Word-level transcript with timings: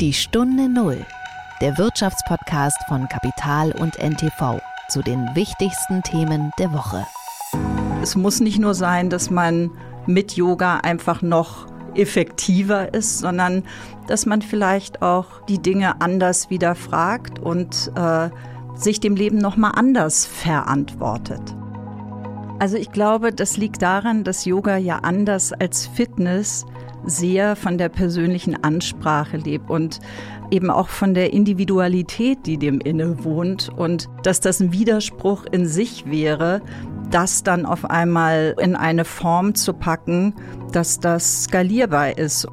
Die 0.00 0.12
Stunde 0.12 0.68
Null, 0.68 1.06
der 1.62 1.78
Wirtschaftspodcast 1.78 2.76
von 2.86 3.08
Kapital 3.08 3.72
und 3.72 3.98
NTV 3.98 4.60
zu 4.90 5.00
den 5.00 5.34
wichtigsten 5.34 6.02
Themen 6.02 6.50
der 6.58 6.74
Woche. 6.74 7.06
Es 8.02 8.14
muss 8.14 8.40
nicht 8.40 8.58
nur 8.58 8.74
sein, 8.74 9.08
dass 9.08 9.30
man 9.30 9.70
mit 10.04 10.32
Yoga 10.32 10.80
einfach 10.80 11.22
noch 11.22 11.66
effektiver 11.94 12.92
ist, 12.92 13.20
sondern 13.20 13.64
dass 14.06 14.26
man 14.26 14.42
vielleicht 14.42 15.00
auch 15.00 15.40
die 15.48 15.62
Dinge 15.62 15.98
anders 16.02 16.50
wieder 16.50 16.74
fragt 16.74 17.38
und 17.38 17.90
äh, 17.94 18.28
sich 18.74 19.00
dem 19.00 19.16
Leben 19.16 19.38
noch 19.38 19.56
mal 19.56 19.70
anders 19.70 20.26
verantwortet. 20.26 21.56
Also 22.58 22.76
ich 22.76 22.92
glaube, 22.92 23.32
das 23.32 23.56
liegt 23.56 23.80
daran, 23.80 24.24
dass 24.24 24.44
Yoga 24.44 24.76
ja 24.76 24.98
anders 24.98 25.54
als 25.54 25.86
Fitness 25.86 26.66
sehr 27.06 27.56
von 27.56 27.78
der 27.78 27.88
persönlichen 27.88 28.62
Ansprache 28.62 29.38
lebt 29.38 29.70
und 29.70 30.00
eben 30.50 30.70
auch 30.70 30.88
von 30.88 31.14
der 31.14 31.32
Individualität, 31.32 32.46
die 32.46 32.58
dem 32.58 32.80
inne 32.80 33.24
wohnt 33.24 33.68
und 33.68 34.08
dass 34.22 34.40
das 34.40 34.60
ein 34.60 34.72
Widerspruch 34.72 35.44
in 35.50 35.66
sich 35.66 36.06
wäre, 36.06 36.60
das 37.10 37.42
dann 37.42 37.66
auf 37.66 37.84
einmal 37.84 38.54
in 38.60 38.76
eine 38.76 39.04
Form 39.04 39.54
zu 39.54 39.72
packen, 39.72 40.34
dass 40.72 41.00
das 41.00 41.44
skalierbar 41.44 42.18
ist. 42.18 42.46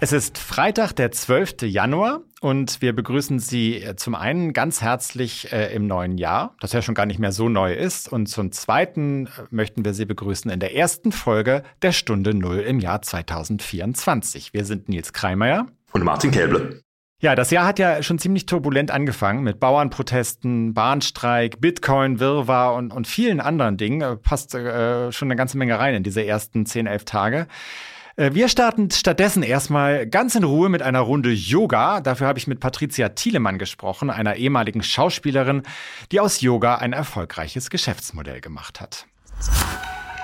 Es 0.00 0.12
ist 0.12 0.36
Freitag, 0.36 0.94
der 0.94 1.12
12. 1.12 1.62
Januar 1.62 2.22
und 2.42 2.82
wir 2.82 2.92
begrüßen 2.92 3.38
Sie 3.38 3.76
äh, 3.76 3.94
zum 3.94 4.16
einen 4.16 4.52
ganz 4.52 4.82
herzlich 4.82 5.52
äh, 5.52 5.72
im 5.72 5.86
neuen 5.86 6.18
Jahr, 6.18 6.56
das 6.60 6.72
ja 6.72 6.82
schon 6.82 6.96
gar 6.96 7.06
nicht 7.06 7.20
mehr 7.20 7.30
so 7.30 7.48
neu 7.48 7.72
ist. 7.72 8.12
Und 8.12 8.26
zum 8.26 8.50
zweiten 8.50 9.26
äh, 9.26 9.30
möchten 9.50 9.84
wir 9.84 9.94
Sie 9.94 10.04
begrüßen 10.04 10.50
in 10.50 10.58
der 10.58 10.74
ersten 10.74 11.12
Folge 11.12 11.62
der 11.82 11.92
Stunde 11.92 12.34
Null 12.34 12.58
im 12.58 12.80
Jahr 12.80 13.00
2024. 13.00 14.52
Wir 14.52 14.64
sind 14.64 14.88
Nils 14.88 15.12
Kreimeier 15.12 15.68
und 15.92 16.02
Martin 16.02 16.32
Käble. 16.32 16.82
Ja, 17.20 17.36
das 17.36 17.52
Jahr 17.52 17.64
hat 17.64 17.78
ja 17.78 18.02
schon 18.02 18.18
ziemlich 18.18 18.46
turbulent 18.46 18.90
angefangen 18.90 19.44
mit 19.44 19.60
Bauernprotesten, 19.60 20.74
Bahnstreik, 20.74 21.60
Bitcoin, 21.60 22.18
Wirrwarr 22.18 22.74
und, 22.74 22.92
und 22.92 23.06
vielen 23.06 23.38
anderen 23.38 23.76
Dingen. 23.76 24.20
Passt 24.20 24.56
äh, 24.56 25.12
schon 25.12 25.28
eine 25.28 25.36
ganze 25.36 25.58
Menge 25.58 25.78
rein 25.78 25.94
in 25.94 26.02
diese 26.02 26.26
ersten 26.26 26.66
10, 26.66 26.88
11 26.88 27.04
Tage. 27.04 27.46
Äh, 28.16 28.34
wir 28.34 28.48
starten 28.48 28.90
stattdessen 28.90 29.42
erstmal 29.42 30.06
ganz 30.06 30.34
in 30.34 30.44
Ruhe 30.44 30.68
mit 30.68 30.82
einer 30.82 31.00
Runde 31.00 31.30
Yoga. 31.30 32.00
Dafür 32.00 32.26
habe 32.26 32.38
ich 32.38 32.46
mit 32.46 32.60
Patricia 32.60 33.10
Thielemann 33.10 33.58
gesprochen, 33.58 34.10
einer 34.10 34.36
ehemaligen 34.36 34.82
Schauspielerin, 34.82 35.62
die 36.10 36.20
aus 36.20 36.40
Yoga 36.40 36.76
ein 36.76 36.92
erfolgreiches 36.92 37.70
Geschäftsmodell 37.70 38.40
gemacht 38.40 38.80
hat. 38.80 39.06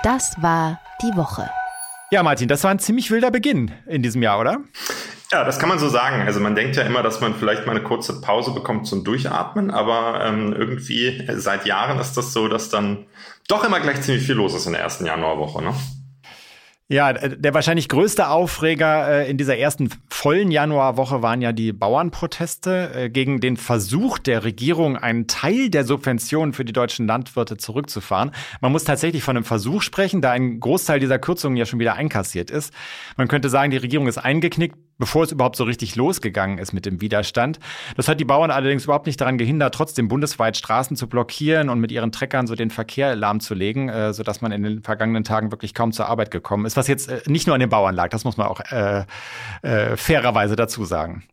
Das 0.03 0.35
war 0.41 0.79
die 1.01 1.17
Woche. 1.17 1.49
Ja, 2.11 2.23
Martin, 2.23 2.47
das 2.47 2.63
war 2.63 2.71
ein 2.71 2.79
ziemlich 2.79 3.11
wilder 3.11 3.31
Beginn 3.31 3.71
in 3.85 4.01
diesem 4.01 4.23
Jahr, 4.23 4.39
oder? 4.39 4.59
Ja, 5.31 5.43
das 5.43 5.59
kann 5.59 5.69
man 5.69 5.77
so 5.77 5.89
sagen. 5.89 6.23
Also 6.23 6.39
man 6.39 6.55
denkt 6.55 6.75
ja 6.75 6.83
immer, 6.83 7.03
dass 7.03 7.21
man 7.21 7.35
vielleicht 7.35 7.67
mal 7.67 7.75
eine 7.75 7.83
kurze 7.83 8.19
Pause 8.19 8.51
bekommt 8.51 8.87
zum 8.87 9.03
Durchatmen, 9.03 9.69
aber 9.69 10.25
ähm, 10.25 10.53
irgendwie 10.53 11.27
seit 11.35 11.67
Jahren 11.67 11.99
ist 11.99 12.17
das 12.17 12.33
so, 12.33 12.47
dass 12.47 12.69
dann 12.69 13.05
doch 13.47 13.63
immer 13.63 13.79
gleich 13.79 14.01
ziemlich 14.01 14.25
viel 14.25 14.35
los 14.35 14.55
ist 14.55 14.65
in 14.65 14.71
der 14.71 14.81
ersten 14.81 15.05
Januarwoche. 15.05 15.61
Ne? 15.61 15.73
Ja, 16.91 17.13
der 17.13 17.53
wahrscheinlich 17.53 17.87
größte 17.87 18.29
Aufreger 18.29 19.07
äh, 19.07 19.29
in 19.29 19.37
dieser 19.37 19.55
ersten 19.55 19.91
vollen 20.09 20.49
Januarwoche 20.49 21.21
waren 21.21 21.39
ja 21.39 21.51
die 21.51 21.71
Bauernproteste 21.71 22.91
äh, 22.95 23.09
gegen 23.11 23.39
den 23.41 23.57
Versuch 23.57 24.17
der 24.17 24.43
Regierung, 24.43 24.97
einen 24.97 25.27
Teil 25.27 25.69
der 25.69 25.83
Subventionen 25.83 26.51
für 26.51 26.65
die 26.65 26.73
deutschen 26.73 27.05
Landwirte 27.05 27.57
zurückzufahren. 27.57 28.31
Man 28.59 28.71
muss 28.71 28.85
tatsächlich 28.85 29.21
von 29.21 29.37
einem 29.37 29.45
Versuch 29.45 29.83
sprechen, 29.83 30.23
da 30.23 30.31
ein 30.31 30.59
Großteil 30.59 30.99
dieser 30.99 31.19
Kürzungen 31.19 31.57
ja 31.57 31.67
schon 31.67 31.77
wieder 31.77 31.93
einkassiert 31.93 32.49
ist. 32.49 32.73
Man 33.17 33.27
könnte 33.27 33.49
sagen, 33.49 33.69
die 33.69 33.77
Regierung 33.77 34.07
ist 34.07 34.17
eingeknickt, 34.17 34.75
bevor 34.99 35.23
es 35.23 35.31
überhaupt 35.31 35.55
so 35.55 35.63
richtig 35.63 35.95
losgegangen 35.95 36.57
ist 36.59 36.73
mit 36.73 36.85
dem 36.85 37.01
Widerstand. 37.01 37.59
Das 37.95 38.07
hat 38.07 38.19
die 38.19 38.25
Bauern 38.25 38.51
allerdings 38.51 38.83
überhaupt 38.83 39.07
nicht 39.07 39.19
daran 39.19 39.37
gehindert, 39.37 39.73
trotzdem 39.73 40.07
bundesweit 40.07 40.57
Straßen 40.57 40.95
zu 40.95 41.07
blockieren 41.07 41.69
und 41.69 41.79
mit 41.79 41.91
ihren 41.91 42.11
Treckern 42.11 42.45
so 42.45 42.55
den 42.55 42.69
Verkehr 42.69 43.15
lahmzulegen, 43.15 43.89
äh, 43.89 44.13
sodass 44.13 44.41
man 44.41 44.51
in 44.51 44.63
den 44.63 44.83
vergangenen 44.83 45.23
Tagen 45.23 45.51
wirklich 45.51 45.73
kaum 45.73 45.91
zur 45.91 46.07
Arbeit 46.07 46.29
gekommen 46.29 46.65
ist. 46.65 46.77
Was 46.77 46.87
jetzt 46.87 47.09
äh, 47.09 47.21
nicht 47.25 47.47
nur 47.47 47.53
an 47.55 47.61
den 47.61 47.69
Bauern 47.69 47.95
lag, 47.95 48.09
das 48.09 48.25
muss 48.25 48.37
man 48.37 48.47
auch 48.47 48.59
äh, 48.71 49.05
äh, 49.61 49.97
fairerweise 49.97 50.55
dazu 50.55 50.85
sagen. 50.85 51.23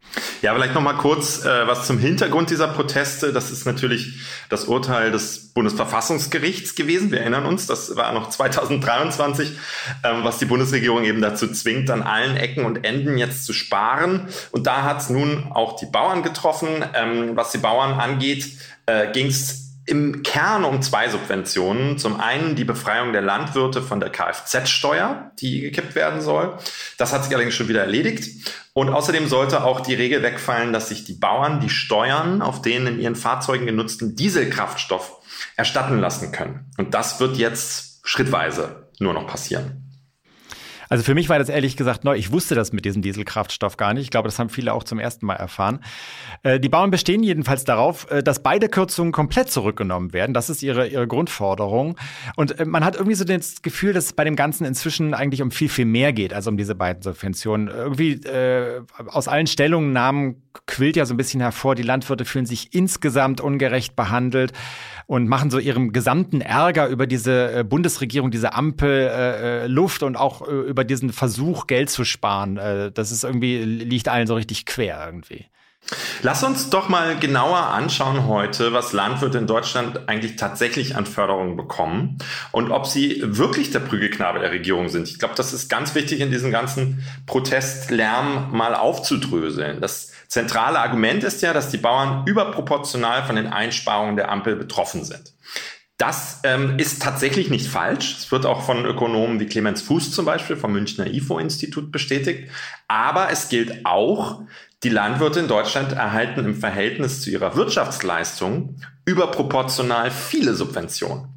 Ja, 0.43 0.55
vielleicht 0.55 0.75
noch 0.75 0.83
mal 0.83 0.95
kurz 0.95 1.45
äh, 1.45 1.67
was 1.67 1.87
zum 1.87 1.99
Hintergrund 1.99 2.51
dieser 2.51 2.69
Proteste. 2.69 3.33
Das 3.33 3.51
ist 3.51 3.67
natürlich 3.67 4.21
das 4.49 4.67
Urteil 4.67 5.11
des 5.11 5.53
Bundesverfassungsgerichts 5.55 6.75
gewesen. 6.75 7.11
Wir 7.11 7.21
erinnern 7.21 7.47
uns, 7.47 7.67
das 7.67 7.97
war 7.97 8.13
noch 8.13 8.29
2023, 8.31 9.53
ähm, 10.05 10.23
was 10.23 10.39
die 10.39 10.45
Bundesregierung 10.45 11.05
eben 11.05 11.21
dazu 11.21 11.49
zwingt, 11.49 11.91
an 11.91 12.03
allen 12.03 12.37
Ecken 12.37 12.65
und 12.65 12.85
Enden 12.85 13.19
jetzt 13.19 13.45
zu 13.45 13.53
sparen. 13.57 14.29
Und 14.53 14.67
da 14.67 14.83
hat 14.83 15.01
es 15.01 15.11
nun 15.11 15.51
auch 15.53 15.77
die 15.77 15.87
Bauern 15.87 16.23
getroffen. 16.23 16.85
Ähm, 16.95 17.37
was 17.37 17.53
die 17.53 17.59
Bauern 17.59 17.99
angeht, 17.99 18.47
äh, 18.87 19.11
ging 19.13 19.27
es 19.27 19.67
im 19.87 20.25
Kern 20.25 20.65
um 20.65 20.83
zwei 20.83 21.09
Subventionen. 21.09 21.97
Zum 21.97 22.21
einen 22.21 22.57
die 22.57 22.65
Befreiung 22.65 23.13
der 23.13 23.23
Landwirte 23.23 23.81
von 23.81 24.01
der 24.01 24.11
Kfz-Steuer, 24.11 25.31
die 25.39 25.61
gekippt 25.61 25.95
werden 25.95 26.21
soll. 26.21 26.59
Das 26.99 27.13
hat 27.13 27.25
sich 27.25 27.33
allerdings 27.33 27.55
schon 27.55 27.69
wieder 27.69 27.83
erledigt. 27.83 28.53
Und 28.73 28.91
außerdem 28.91 29.29
sollte 29.29 29.65
auch 29.65 29.81
die 29.81 29.95
Regel 29.95 30.23
wegfallen, 30.23 30.73
dass 30.73 30.89
sich 30.89 31.05
die 31.05 31.15
Bauern 31.15 31.61
die 31.61 31.71
Steuern 31.71 32.43
auf 32.43 32.63
den 32.63 32.87
in 32.87 33.01
ihren 33.01 33.15
Fahrzeugen 33.15 33.65
genutzten 33.65 34.17
Dieselkraftstoff 34.17 35.13
erstatten 35.57 36.01
lassen 36.01 36.33
können. 36.33 36.71
Und 36.77 36.93
das 36.93 37.21
wird 37.21 37.37
jetzt 37.37 38.01
schrittweise 38.03 38.91
nur 38.99 39.15
noch 39.15 39.27
passieren. 39.27 39.86
Also 40.89 41.05
für 41.05 41.15
mich 41.15 41.29
war 41.29 41.39
das 41.39 41.49
ehrlich 41.49 41.77
gesagt 41.77 42.05
neu. 42.05 42.17
Ich 42.17 42.33
wusste 42.33 42.55
das 42.55 42.73
mit 42.73 42.85
diesem 42.85 43.03
Dieselkraftstoff 43.03 43.77
gar 43.77 43.95
nicht. 43.95 44.05
Ich 44.05 44.11
glaube, 44.11 44.29
das 44.29 44.39
haben 44.39 44.49
viele 44.49 44.73
auch 44.73 44.85
zum 44.85 44.99
ersten 44.99 45.27
Mal 45.27 45.35
erfahren. 45.35 45.81
Äh, 46.43 46.61
die 46.61 46.69
Bauern 46.69 46.91
bestehen 46.91 47.23
jedenfalls 47.23 47.65
darauf, 47.65 48.11
äh, 48.11 48.23
dass 48.23 48.43
beide 48.43 48.69
Kürzungen 48.69 49.13
komplett 49.13 49.51
zurückgenommen 49.51 50.13
werden. 50.13 50.33
Das 50.33 50.51
ist 50.51 50.63
ihre, 50.63 50.87
ihre 50.89 51.07
Grundforderung. 51.07 51.97
Und 52.37 52.59
äh, 52.59 52.65
man 52.65 52.85
hat 52.85 52.97
irgendwie 52.97 53.15
so 53.15 53.25
das 53.25 53.63
Gefühl, 53.63 53.93
dass 53.93 54.07
es 54.07 54.13
bei 54.13 54.25
dem 54.25 54.37
Ganzen 54.37 54.65
inzwischen 54.65 55.15
eigentlich 55.15 55.43
um 55.43 55.51
viel, 55.51 55.69
viel 55.69 55.87
mehr 55.87 56.13
geht, 56.13 56.33
als 56.33 56.47
um 56.47 56.57
diese 56.57 56.75
beiden 56.75 57.03
Subventionen. 57.03 57.69
Irgendwie 57.69 58.13
äh, 58.13 58.83
aus 59.07 59.29
allen 59.29 59.47
Stellungnahmen 59.47 60.43
quillt 60.67 60.97
ja 60.97 61.07
so 61.07 61.15
ein 61.15 61.17
bisschen 61.17 61.41
hervor, 61.41 61.75
die 61.75 61.83
Landwirte 61.83 62.25
fühlen 62.25 62.47
sich 62.47 62.75
insgesamt 62.75 63.41
ungerecht 63.41 63.97
behandelt 63.97 64.53
und 65.07 65.29
machen 65.29 65.51
so 65.51 65.59
ihrem 65.59 65.93
gesamten 65.93 66.41
Ärger 66.41 66.89
über 66.89 67.07
diese 67.07 67.65
Bundesregierung, 67.65 68.31
diese 68.31 68.55
Ampel 68.55 69.09
äh, 69.09 69.67
Luft 69.67 70.03
und 70.03 70.17
auch 70.17 70.47
äh, 70.47 70.53
über 70.53 70.85
diesen 70.85 71.13
Versuch, 71.13 71.67
Geld 71.67 71.91
zu 71.91 72.05
sparen. 72.05 72.57
Äh, 72.57 72.93
das 72.93 73.13
ist 73.13 73.25
irgendwie, 73.25 73.59
liegt 73.63 74.09
allen 74.09 74.27
so 74.27 74.35
richtig 74.35 74.67
quer 74.67 75.05
irgendwie. 75.07 75.47
Lass 76.23 76.43
uns 76.43 76.71
doch 76.71 76.89
mal 76.89 77.17
genauer 77.17 77.59
anschauen 77.59 78.27
heute, 78.27 78.73
was 78.73 78.93
Landwirte 78.93 79.39
in 79.39 79.47
Deutschland 79.47 80.09
eigentlich 80.09 80.37
tatsächlich 80.37 80.97
an 80.97 81.07
Förderungen 81.07 81.57
bekommen 81.57 82.19
und 82.51 82.73
ob 82.73 82.87
sie 82.87 83.23
wirklich 83.25 83.71
der 83.71 83.81
Prügelknabe 83.81 84.41
der 84.41 84.51
Regierung 84.51 84.89
sind. 84.89 85.09
Ich 85.09 85.19
glaube, 85.19 85.35
das 85.37 85.53
ist 85.53 85.69
ganz 85.69 85.95
wichtig 85.95 86.21
in 86.21 86.31
diesem 86.31 86.51
ganzen 86.51 87.05
Protestlärm 87.27 88.51
mal 88.51 88.75
aufzudröseln. 88.75 89.81
Das 89.81 90.11
zentrale 90.29 90.79
Argument 90.79 91.25
ist 91.25 91.43
ja, 91.43 91.53
dass 91.53 91.71
die 91.71 91.79
Bauern 91.79 92.25
überproportional 92.27 93.25
von 93.25 93.37
den 93.37 93.47
Einsparungen 93.47 94.17
der 94.17 94.31
Ampel 94.31 94.57
betroffen 94.57 95.05
sind. 95.05 95.35
Das 95.99 96.41
ähm, 96.45 96.79
ist 96.79 97.01
tatsächlich 97.01 97.49
nicht 97.49 97.69
falsch. 97.69 98.17
Es 98.19 98.31
wird 98.31 98.45
auch 98.45 98.63
von 98.63 98.85
Ökonomen 98.85 99.41
wie 99.41 99.47
Clemens 99.47 99.81
Fuß 99.83 100.13
zum 100.13 100.27
Beispiel 100.27 100.57
vom 100.57 100.73
Münchner 100.73 101.07
IFO-Institut 101.07 101.91
bestätigt. 101.91 102.51
Aber 102.87 103.31
es 103.31 103.49
gilt 103.49 103.87
auch, 103.87 104.43
die 104.83 104.91
Landwirte 104.91 105.41
in 105.41 105.49
Deutschland 105.49 105.93
erhalten 105.93 106.45
im 106.45 106.55
Verhältnis 106.55 107.23
zu 107.23 107.31
ihrer 107.31 107.57
Wirtschaftsleistung 107.57 108.77
überproportional 109.07 110.11
viele 110.11 110.55
Subventionen. 110.55 111.36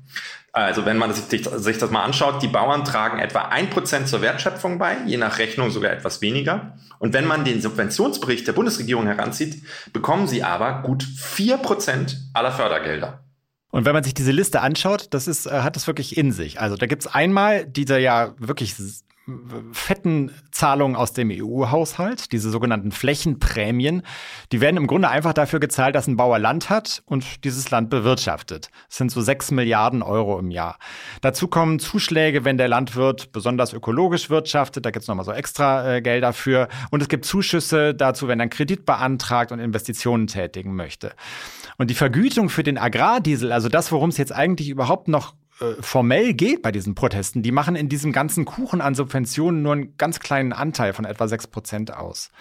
Also 0.52 0.86
wenn 0.86 0.98
man 0.98 1.14
sich, 1.14 1.26
sich 1.26 1.78
das 1.78 1.92
mal 1.92 2.04
anschaut, 2.04 2.42
die 2.42 2.48
Bauern 2.48 2.84
tragen 2.84 3.20
etwa 3.20 3.44
ein 3.44 3.70
Prozent 3.70 4.08
zur 4.08 4.22
Wertschöpfung 4.22 4.80
bei, 4.80 4.98
je 5.06 5.18
nach 5.18 5.38
Rechnung 5.38 5.70
sogar 5.70 5.92
etwas 5.92 6.22
weniger. 6.22 6.78
Und 6.98 7.14
wenn 7.14 7.28
man 7.28 7.46
den 7.46 7.62
Subventionsbericht 7.62 8.48
der 8.48 8.54
Bundesregierung 8.54 9.06
heranzieht, 9.06 9.64
bekommen 9.94 10.28
sie 10.28 10.44
aber 10.44 10.82
gut 10.82 11.04
vier 11.04 11.58
Prozent 11.58 12.18
aller 12.34 12.52
Fördergelder. 12.52 13.24
Und 13.72 13.86
wenn 13.86 13.94
man 13.94 14.04
sich 14.04 14.16
diese 14.16 14.32
Liste 14.32 14.62
anschaut, 14.62 15.08
das 15.12 15.28
ist, 15.28 15.46
äh, 15.46 15.62
hat 15.62 15.76
das 15.76 15.86
wirklich 15.86 16.18
in 16.18 16.32
sich. 16.32 16.60
Also 16.60 16.76
da 16.76 16.88
gibt's 16.88 17.06
einmal 17.06 17.66
dieser 17.66 18.00
ja 18.00 18.34
wirklich 18.40 18.76
fetten 19.72 20.32
Zahlungen 20.52 20.96
aus 20.96 21.14
dem 21.14 21.32
EU-Haushalt, 21.32 22.32
diese 22.32 22.50
sogenannten 22.50 22.92
Flächenprämien, 22.92 24.04
die 24.52 24.62
werden 24.62 24.78
im 24.78 24.88
Grunde 24.88 25.10
einfach 25.10 25.34
dafür 25.34 25.60
gezahlt, 25.60 25.96
dass 25.96 26.08
ein 26.08 26.18
Bauer 26.18 26.40
Land 26.40 26.70
hat 26.70 27.04
und 27.06 27.44
dieses 27.44 27.70
Land 27.72 27.90
bewirtschaftet. 27.90 28.70
Das 28.88 28.98
sind 28.98 29.12
so 29.12 29.22
sechs 29.22 29.52
Milliarden 29.52 30.02
Euro 30.02 30.40
im 30.40 30.52
Jahr. 30.52 30.78
Dazu 31.22 31.48
kommen 31.48 31.80
Zuschläge, 31.80 32.46
wenn 32.46 32.58
der 32.58 32.68
Landwirt 32.68 33.32
besonders 33.32 33.74
ökologisch 33.74 34.30
wirtschaftet, 34.30 34.86
da 34.86 34.92
gibt 34.92 35.04
es 35.04 35.08
nochmal 35.08 35.26
so 35.26 35.32
extra 35.32 35.96
äh, 35.96 36.02
Geld 36.02 36.24
dafür. 36.24 36.68
Und 36.92 37.02
es 37.02 37.10
gibt 37.10 37.26
Zuschüsse 37.26 37.94
dazu, 37.94 38.28
wenn 38.28 38.40
er 38.40 38.44
einen 38.44 38.50
Kredit 38.50 38.86
beantragt 38.86 39.52
und 39.52 39.60
Investitionen 39.60 40.28
tätigen 40.28 40.76
möchte. 40.76 41.14
Und 41.78 41.90
die 41.90 41.96
Vergütung 41.96 42.50
für 42.50 42.64
den 42.64 42.78
Agrardiesel, 42.78 43.52
also 43.52 43.70
das, 43.70 43.92
worum 43.92 44.10
es 44.10 44.18
jetzt 44.18 44.34
eigentlich 44.34 44.70
überhaupt 44.70 45.08
noch 45.08 45.34
formell 45.82 46.34
geht 46.34 46.62
bei 46.62 46.72
diesen 46.72 46.96
Protesten, 46.96 47.44
die 47.44 47.52
machen 47.52 47.76
in 47.76 47.90
diesem 47.90 48.14
ganzen 48.14 48.46
Kuchen 48.46 48.80
an 48.82 48.96
Subventionen 48.96 49.62
nur 49.62 49.74
einen 49.74 49.98
ganz 49.98 50.20
kleinen 50.20 50.54
Anteil 50.54 50.94
von 50.94 51.06
etwa 51.06 51.28
6 51.28 51.48
Prozent 51.48 51.94
aus. 51.94 52.32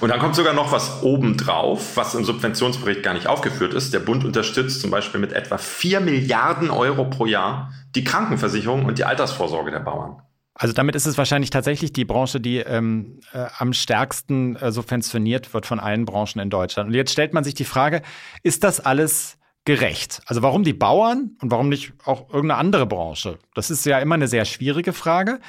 Und 0.00 0.08
dann 0.08 0.18
kommt 0.18 0.34
sogar 0.34 0.54
noch 0.54 0.72
was 0.72 1.02
obendrauf, 1.02 1.96
was 1.96 2.14
im 2.14 2.24
Subventionsbericht 2.24 3.02
gar 3.02 3.14
nicht 3.14 3.26
aufgeführt 3.26 3.74
ist. 3.74 3.92
Der 3.92 4.00
Bund 4.00 4.24
unterstützt 4.24 4.80
zum 4.80 4.90
Beispiel 4.90 5.20
mit 5.20 5.32
etwa 5.32 5.58
4 5.58 6.00
Milliarden 6.00 6.70
Euro 6.70 7.04
pro 7.10 7.26
Jahr 7.26 7.72
die 7.94 8.04
Krankenversicherung 8.04 8.86
und 8.86 8.98
die 8.98 9.04
Altersvorsorge 9.04 9.70
der 9.70 9.80
Bauern. 9.80 10.22
Also 10.58 10.72
damit 10.72 10.96
ist 10.96 11.04
es 11.04 11.18
wahrscheinlich 11.18 11.50
tatsächlich 11.50 11.92
die 11.92 12.06
Branche, 12.06 12.40
die 12.40 12.58
ähm, 12.58 13.20
äh, 13.34 13.44
am 13.58 13.74
stärksten 13.74 14.56
äh, 14.56 14.72
subventioniert 14.72 15.52
wird 15.52 15.66
von 15.66 15.78
allen 15.78 16.06
Branchen 16.06 16.40
in 16.40 16.48
Deutschland. 16.48 16.88
Und 16.88 16.94
jetzt 16.94 17.12
stellt 17.12 17.34
man 17.34 17.44
sich 17.44 17.52
die 17.52 17.64
Frage, 17.64 18.00
ist 18.42 18.64
das 18.64 18.80
alles 18.80 19.35
gerecht? 19.66 20.22
Also 20.24 20.40
warum 20.40 20.64
die 20.64 20.72
Bauern 20.72 21.36
und 21.42 21.50
warum 21.50 21.68
nicht 21.68 21.92
auch 22.04 22.30
irgendeine 22.32 22.58
andere 22.58 22.86
Branche? 22.86 23.38
Das 23.54 23.70
ist 23.70 23.84
ja 23.84 23.98
immer 23.98 24.14
eine 24.14 24.28
sehr 24.28 24.46
schwierige 24.46 24.94
Frage 24.94 25.40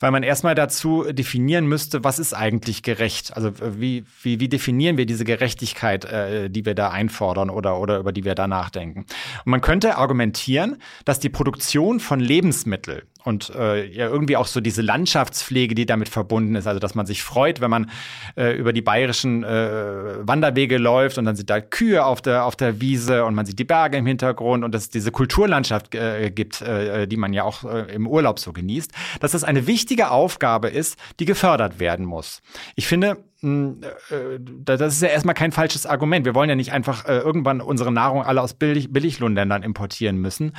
weil 0.00 0.10
man 0.10 0.22
erstmal 0.22 0.54
dazu 0.54 1.04
definieren 1.10 1.66
müsste, 1.66 2.04
was 2.04 2.18
ist 2.18 2.34
eigentlich 2.34 2.82
gerecht? 2.82 3.34
Also 3.36 3.48
äh, 3.48 3.80
wie, 3.80 4.04
wie, 4.22 4.40
wie 4.40 4.48
definieren 4.48 4.96
wir 4.96 5.06
diese 5.06 5.24
Gerechtigkeit, 5.24 6.04
äh, 6.04 6.50
die 6.50 6.64
wir 6.64 6.74
da 6.74 6.90
einfordern 6.90 7.50
oder, 7.50 7.80
oder 7.80 7.98
über 7.98 8.12
die 8.12 8.24
wir 8.24 8.34
da 8.34 8.46
nachdenken? 8.46 9.00
Und 9.44 9.50
man 9.50 9.60
könnte 9.60 9.96
argumentieren, 9.96 10.76
dass 11.04 11.20
die 11.20 11.28
Produktion 11.30 12.00
von 12.00 12.20
Lebensmitteln 12.20 13.02
und 13.24 13.50
äh, 13.54 13.86
ja 13.86 14.06
irgendwie 14.06 14.36
auch 14.36 14.46
so 14.46 14.60
diese 14.60 14.82
Landschaftspflege, 14.82 15.74
die 15.74 15.86
damit 15.86 16.08
verbunden 16.08 16.54
ist, 16.54 16.66
also 16.66 16.78
dass 16.78 16.94
man 16.94 17.06
sich 17.06 17.22
freut, 17.22 17.60
wenn 17.60 17.70
man 17.70 17.90
äh, 18.36 18.56
über 18.56 18.72
die 18.72 18.82
bayerischen 18.82 19.42
äh, 19.44 20.26
Wanderwege 20.26 20.78
läuft 20.78 21.18
und 21.18 21.24
dann 21.24 21.36
sind 21.36 21.50
da 21.50 21.60
Kühe 21.60 22.04
auf 22.04 22.20
der 22.22 22.44
auf 22.44 22.56
der 22.56 22.80
Wiese 22.80 23.24
und 23.24 23.34
man 23.34 23.46
sieht 23.46 23.58
die 23.58 23.64
Berge 23.64 23.96
im 23.96 24.06
Hintergrund 24.06 24.64
und 24.64 24.72
dass 24.72 24.84
es 24.84 24.90
diese 24.90 25.10
Kulturlandschaft 25.10 25.94
äh, 25.94 26.30
gibt, 26.30 26.60
äh, 26.60 27.06
die 27.06 27.16
man 27.16 27.32
ja 27.32 27.44
auch 27.44 27.64
äh, 27.64 27.92
im 27.94 28.06
Urlaub 28.06 28.38
so 28.38 28.52
genießt, 28.52 28.92
dass 29.20 29.32
das 29.32 29.44
eine 29.44 29.66
wichtige 29.66 30.10
Aufgabe 30.10 30.68
ist, 30.68 30.98
die 31.18 31.24
gefördert 31.24 31.78
werden 31.78 32.04
muss. 32.04 32.42
Ich 32.76 32.86
finde, 32.86 33.16
das 33.44 34.94
ist 34.94 35.02
ja 35.02 35.08
erstmal 35.08 35.34
kein 35.34 35.52
falsches 35.52 35.86
Argument. 35.86 36.24
Wir 36.24 36.34
wollen 36.34 36.48
ja 36.48 36.56
nicht 36.56 36.72
einfach 36.72 37.06
äh, 37.06 37.18
irgendwann 37.18 37.60
unsere 37.60 37.92
Nahrung 37.92 38.22
alle 38.22 38.40
aus 38.40 38.54
Billig 38.54 38.92
Billiglohnländern 38.92 39.62
importieren 39.62 40.16
müssen. 40.16 40.56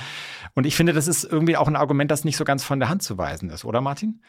Und 0.53 0.65
ich 0.65 0.75
finde, 0.75 0.93
das 0.93 1.07
ist 1.07 1.23
irgendwie 1.23 1.57
auch 1.57 1.67
ein 1.67 1.75
Argument, 1.75 2.11
das 2.11 2.23
nicht 2.23 2.37
so 2.37 2.45
ganz 2.45 2.63
von 2.63 2.79
der 2.79 2.89
Hand 2.89 3.03
zu 3.03 3.17
weisen 3.17 3.49
ist, 3.49 3.65
oder 3.65 3.81
Martin? 3.81 4.21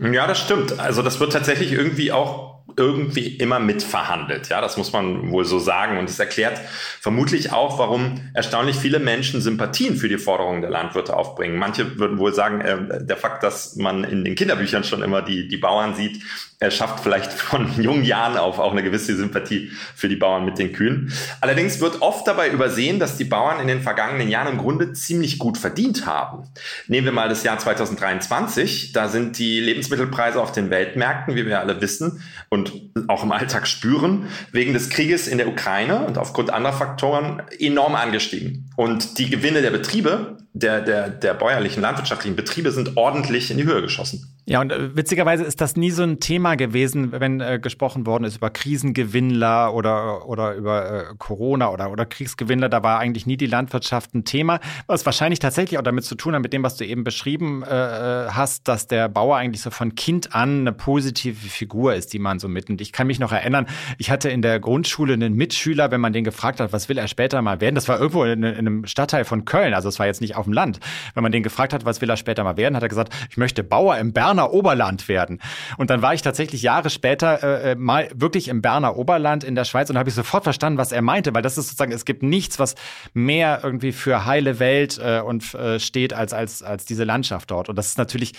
Ja, 0.00 0.26
das 0.26 0.38
stimmt. 0.38 0.78
Also 0.78 1.02
das 1.02 1.18
wird 1.18 1.32
tatsächlich 1.32 1.72
irgendwie 1.72 2.12
auch 2.12 2.58
irgendwie 2.76 3.26
immer 3.26 3.58
mitverhandelt. 3.58 4.48
Ja, 4.48 4.60
das 4.60 4.76
muss 4.76 4.92
man 4.92 5.32
wohl 5.32 5.44
so 5.44 5.58
sagen. 5.58 5.98
Und 5.98 6.08
es 6.08 6.20
erklärt 6.20 6.60
vermutlich 7.00 7.52
auch, 7.52 7.78
warum 7.78 8.30
erstaunlich 8.34 8.76
viele 8.76 9.00
Menschen 9.00 9.40
Sympathien 9.40 9.96
für 9.96 10.08
die 10.08 10.18
Forderungen 10.18 10.60
der 10.60 10.70
Landwirte 10.70 11.16
aufbringen. 11.16 11.58
Manche 11.58 11.98
würden 11.98 12.18
wohl 12.18 12.32
sagen, 12.32 12.60
äh, 12.60 13.04
der 13.04 13.16
Fakt, 13.16 13.42
dass 13.42 13.74
man 13.74 14.04
in 14.04 14.24
den 14.24 14.36
Kinderbüchern 14.36 14.84
schon 14.84 15.02
immer 15.02 15.22
die, 15.22 15.48
die 15.48 15.56
Bauern 15.56 15.94
sieht, 15.96 16.22
er 16.60 16.72
schafft 16.72 17.00
vielleicht 17.00 17.32
von 17.32 17.70
jungen 17.82 18.04
Jahren 18.04 18.36
auf 18.36 18.58
auch 18.58 18.72
eine 18.72 18.82
gewisse 18.82 19.14
Sympathie 19.14 19.70
für 19.94 20.08
die 20.08 20.16
Bauern 20.16 20.44
mit 20.44 20.58
den 20.58 20.72
Kühen. 20.72 21.12
Allerdings 21.40 21.80
wird 21.80 22.02
oft 22.02 22.26
dabei 22.26 22.50
übersehen, 22.50 22.98
dass 22.98 23.16
die 23.16 23.24
Bauern 23.24 23.60
in 23.60 23.68
den 23.68 23.80
vergangenen 23.80 24.28
Jahren 24.28 24.54
im 24.54 24.58
Grunde 24.58 24.92
ziemlich 24.92 25.38
gut 25.38 25.56
verdient 25.56 26.06
haben. 26.06 26.48
Nehmen 26.88 27.04
wir 27.04 27.12
mal 27.12 27.28
das 27.28 27.44
Jahr 27.44 27.58
2023. 27.58 28.92
Da 28.92 29.08
sind 29.08 29.38
die 29.38 29.60
Lebensmittelpreise 29.60 30.40
auf 30.40 30.50
den 30.50 30.70
Weltmärkten, 30.70 31.36
wie 31.36 31.46
wir 31.46 31.60
alle 31.60 31.80
wissen 31.80 32.22
und 32.48 32.72
auch 33.06 33.22
im 33.22 33.30
Alltag 33.30 33.68
spüren, 33.68 34.28
wegen 34.50 34.72
des 34.72 34.90
Krieges 34.90 35.28
in 35.28 35.38
der 35.38 35.48
Ukraine 35.48 36.06
und 36.06 36.18
aufgrund 36.18 36.50
anderer 36.50 36.72
Faktoren 36.72 37.42
enorm 37.58 37.94
angestiegen. 37.94 38.70
Und 38.76 39.18
die 39.18 39.30
Gewinne 39.30 39.62
der 39.62 39.70
Betriebe, 39.70 40.38
der, 40.58 40.80
der, 40.80 41.08
der 41.08 41.34
bäuerlichen 41.34 41.82
landwirtschaftlichen 41.82 42.36
Betriebe 42.36 42.70
sind 42.70 42.96
ordentlich 42.96 43.50
in 43.50 43.58
die 43.58 43.64
Höhe 43.64 43.82
geschossen. 43.82 44.34
Ja, 44.46 44.62
und 44.62 44.72
äh, 44.72 44.96
witzigerweise 44.96 45.44
ist 45.44 45.60
das 45.60 45.76
nie 45.76 45.90
so 45.90 46.02
ein 46.02 46.20
Thema 46.20 46.54
gewesen, 46.54 47.12
wenn 47.12 47.40
äh, 47.42 47.58
gesprochen 47.60 48.06
worden 48.06 48.24
ist 48.24 48.36
über 48.36 48.48
Krisengewinnler 48.48 49.74
oder, 49.74 50.26
oder 50.26 50.54
über 50.54 50.90
äh, 50.90 51.04
Corona 51.18 51.70
oder, 51.70 51.92
oder 51.92 52.06
Kriegsgewinnler. 52.06 52.70
Da 52.70 52.82
war 52.82 52.98
eigentlich 52.98 53.26
nie 53.26 53.36
die 53.36 53.46
Landwirtschaft 53.46 54.14
ein 54.14 54.24
Thema, 54.24 54.58
was 54.86 55.04
wahrscheinlich 55.04 55.38
tatsächlich 55.38 55.78
auch 55.78 55.82
damit 55.82 56.04
zu 56.04 56.14
tun 56.14 56.34
hat, 56.34 56.40
mit 56.40 56.54
dem, 56.54 56.62
was 56.62 56.76
du 56.76 56.86
eben 56.86 57.04
beschrieben 57.04 57.62
äh, 57.62 57.66
äh, 57.68 58.30
hast, 58.30 58.68
dass 58.68 58.86
der 58.86 59.10
Bauer 59.10 59.36
eigentlich 59.36 59.60
so 59.60 59.70
von 59.70 59.94
Kind 59.94 60.34
an 60.34 60.60
eine 60.60 60.72
positive 60.72 61.36
Figur 61.36 61.94
ist, 61.94 62.14
die 62.14 62.18
man 62.18 62.38
so 62.38 62.48
mitnimmt. 62.48 62.80
Ich 62.80 62.92
kann 62.92 63.06
mich 63.06 63.18
noch 63.18 63.32
erinnern, 63.32 63.66
ich 63.98 64.10
hatte 64.10 64.30
in 64.30 64.40
der 64.40 64.60
Grundschule 64.60 65.12
einen 65.12 65.34
Mitschüler, 65.34 65.90
wenn 65.90 66.00
man 66.00 66.14
den 66.14 66.24
gefragt 66.24 66.60
hat, 66.60 66.72
was 66.72 66.88
will 66.88 66.96
er 66.96 67.08
später 67.08 67.42
mal 67.42 67.60
werden, 67.60 67.74
das 67.74 67.86
war 67.86 68.00
irgendwo 68.00 68.24
in, 68.24 68.42
in 68.42 68.56
einem 68.56 68.86
Stadtteil 68.86 69.26
von 69.26 69.44
Köln, 69.44 69.74
also 69.74 69.90
es 69.90 69.98
war 69.98 70.06
jetzt 70.06 70.22
nicht 70.22 70.36
auf 70.36 70.47
dem 70.48 70.54
Land. 70.54 70.80
Wenn 71.14 71.22
man 71.22 71.32
den 71.32 71.42
gefragt 71.42 71.72
hat, 71.72 71.84
was 71.84 72.00
will 72.00 72.08
er 72.08 72.16
später 72.16 72.44
mal 72.44 72.56
werden, 72.56 72.76
hat 72.76 72.82
er 72.82 72.88
gesagt, 72.88 73.12
ich 73.30 73.36
möchte 73.36 73.62
Bauer 73.62 73.98
im 73.98 74.12
Bern 74.12 74.28
Berner 74.28 74.52
Oberland 74.52 75.08
werden. 75.08 75.40
Und 75.78 75.88
dann 75.88 76.02
war 76.02 76.12
ich 76.12 76.20
tatsächlich 76.20 76.60
Jahre 76.60 76.90
später 76.90 77.42
äh, 77.42 77.70
äh, 77.72 77.74
mal 77.76 78.10
wirklich 78.14 78.48
im 78.48 78.60
Berner 78.60 78.96
Oberland 78.96 79.42
in 79.42 79.54
der 79.54 79.64
Schweiz 79.64 79.88
und 79.88 79.96
habe 79.96 80.10
ich 80.10 80.14
sofort 80.14 80.44
verstanden, 80.44 80.78
was 80.78 80.92
er 80.92 81.00
meinte, 81.00 81.32
weil 81.32 81.40
das 81.40 81.56
ist 81.56 81.68
sozusagen, 81.68 81.92
es 81.92 82.04
gibt 82.04 82.22
nichts, 82.22 82.58
was 82.58 82.74
mehr 83.14 83.60
irgendwie 83.62 83.92
für 83.92 84.26
heile 84.26 84.58
Welt 84.58 85.00
äh, 85.02 85.20
und 85.20 85.54
äh, 85.54 85.80
steht 85.80 86.12
als, 86.12 86.34
als, 86.34 86.62
als 86.62 86.84
diese 86.84 87.04
Landschaft 87.04 87.50
dort. 87.50 87.70
Und 87.70 87.76
das 87.76 87.86
ist 87.86 87.96
natürlich 87.96 88.34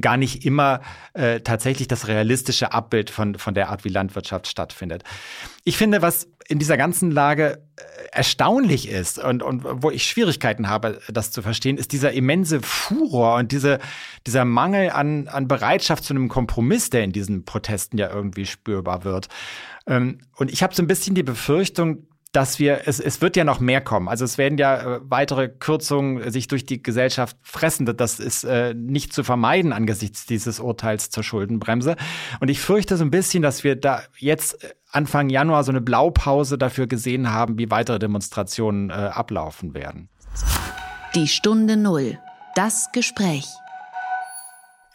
gar 0.00 0.16
nicht 0.16 0.46
immer 0.46 0.80
äh, 1.12 1.40
tatsächlich 1.40 1.86
das 1.86 2.08
realistische 2.08 2.72
Abbild 2.72 3.10
von, 3.10 3.34
von 3.34 3.52
der 3.52 3.68
Art, 3.68 3.84
wie 3.84 3.90
Landwirtschaft 3.90 4.48
stattfindet. 4.48 5.04
Ich 5.64 5.78
finde, 5.78 6.02
was 6.02 6.28
in 6.46 6.58
dieser 6.58 6.76
ganzen 6.76 7.10
Lage 7.10 7.62
äh, 7.76 7.82
erstaunlich 8.12 8.88
ist 8.88 9.18
und, 9.18 9.42
und 9.42 9.64
wo 9.64 9.90
ich 9.90 10.06
Schwierigkeiten 10.06 10.68
habe, 10.68 11.00
das 11.08 11.30
zu 11.30 11.40
verstehen, 11.40 11.78
ist 11.78 11.92
dieser 11.92 12.12
immense 12.12 12.60
Furor 12.60 13.36
und 13.36 13.50
diese, 13.50 13.78
dieser 14.26 14.44
Mangel 14.44 14.90
an, 14.90 15.26
an 15.28 15.48
Bereitschaft 15.48 16.04
zu 16.04 16.12
einem 16.12 16.28
Kompromiss, 16.28 16.90
der 16.90 17.02
in 17.02 17.12
diesen 17.12 17.44
Protesten 17.44 17.96
ja 17.96 18.10
irgendwie 18.10 18.46
spürbar 18.46 19.04
wird. 19.04 19.28
Ähm, 19.86 20.18
und 20.36 20.52
ich 20.52 20.62
habe 20.62 20.74
so 20.74 20.82
ein 20.82 20.86
bisschen 20.86 21.14
die 21.14 21.22
Befürchtung, 21.22 22.06
dass 22.34 22.58
wir, 22.58 22.82
es, 22.86 22.98
es 22.98 23.20
wird 23.20 23.36
ja 23.36 23.44
noch 23.44 23.60
mehr 23.60 23.80
kommen. 23.80 24.08
Also 24.08 24.24
es 24.24 24.38
werden 24.38 24.58
ja 24.58 24.96
äh, 24.96 25.00
weitere 25.04 25.48
Kürzungen 25.48 26.30
sich 26.32 26.48
durch 26.48 26.66
die 26.66 26.82
Gesellschaft 26.82 27.36
fressen. 27.42 27.86
Das 27.86 28.18
ist 28.18 28.42
äh, 28.42 28.74
nicht 28.74 29.12
zu 29.12 29.22
vermeiden 29.22 29.72
angesichts 29.72 30.26
dieses 30.26 30.58
Urteils 30.58 31.10
zur 31.10 31.22
Schuldenbremse. 31.22 31.94
Und 32.40 32.50
ich 32.50 32.60
fürchte 32.60 32.96
so 32.96 33.04
ein 33.04 33.12
bisschen, 33.12 33.42
dass 33.42 33.62
wir 33.62 33.76
da 33.76 34.02
jetzt 34.18 34.64
äh, 34.64 34.74
Anfang 34.90 35.28
Januar 35.28 35.62
so 35.62 35.70
eine 35.70 35.80
Blaupause 35.80 36.58
dafür 36.58 36.88
gesehen 36.88 37.30
haben, 37.30 37.56
wie 37.56 37.70
weitere 37.70 38.00
Demonstrationen 38.00 38.90
äh, 38.90 38.92
ablaufen 38.92 39.72
werden. 39.72 40.08
Die 41.14 41.28
Stunde 41.28 41.76
Null. 41.76 42.18
Das 42.56 42.90
Gespräch. 42.92 43.46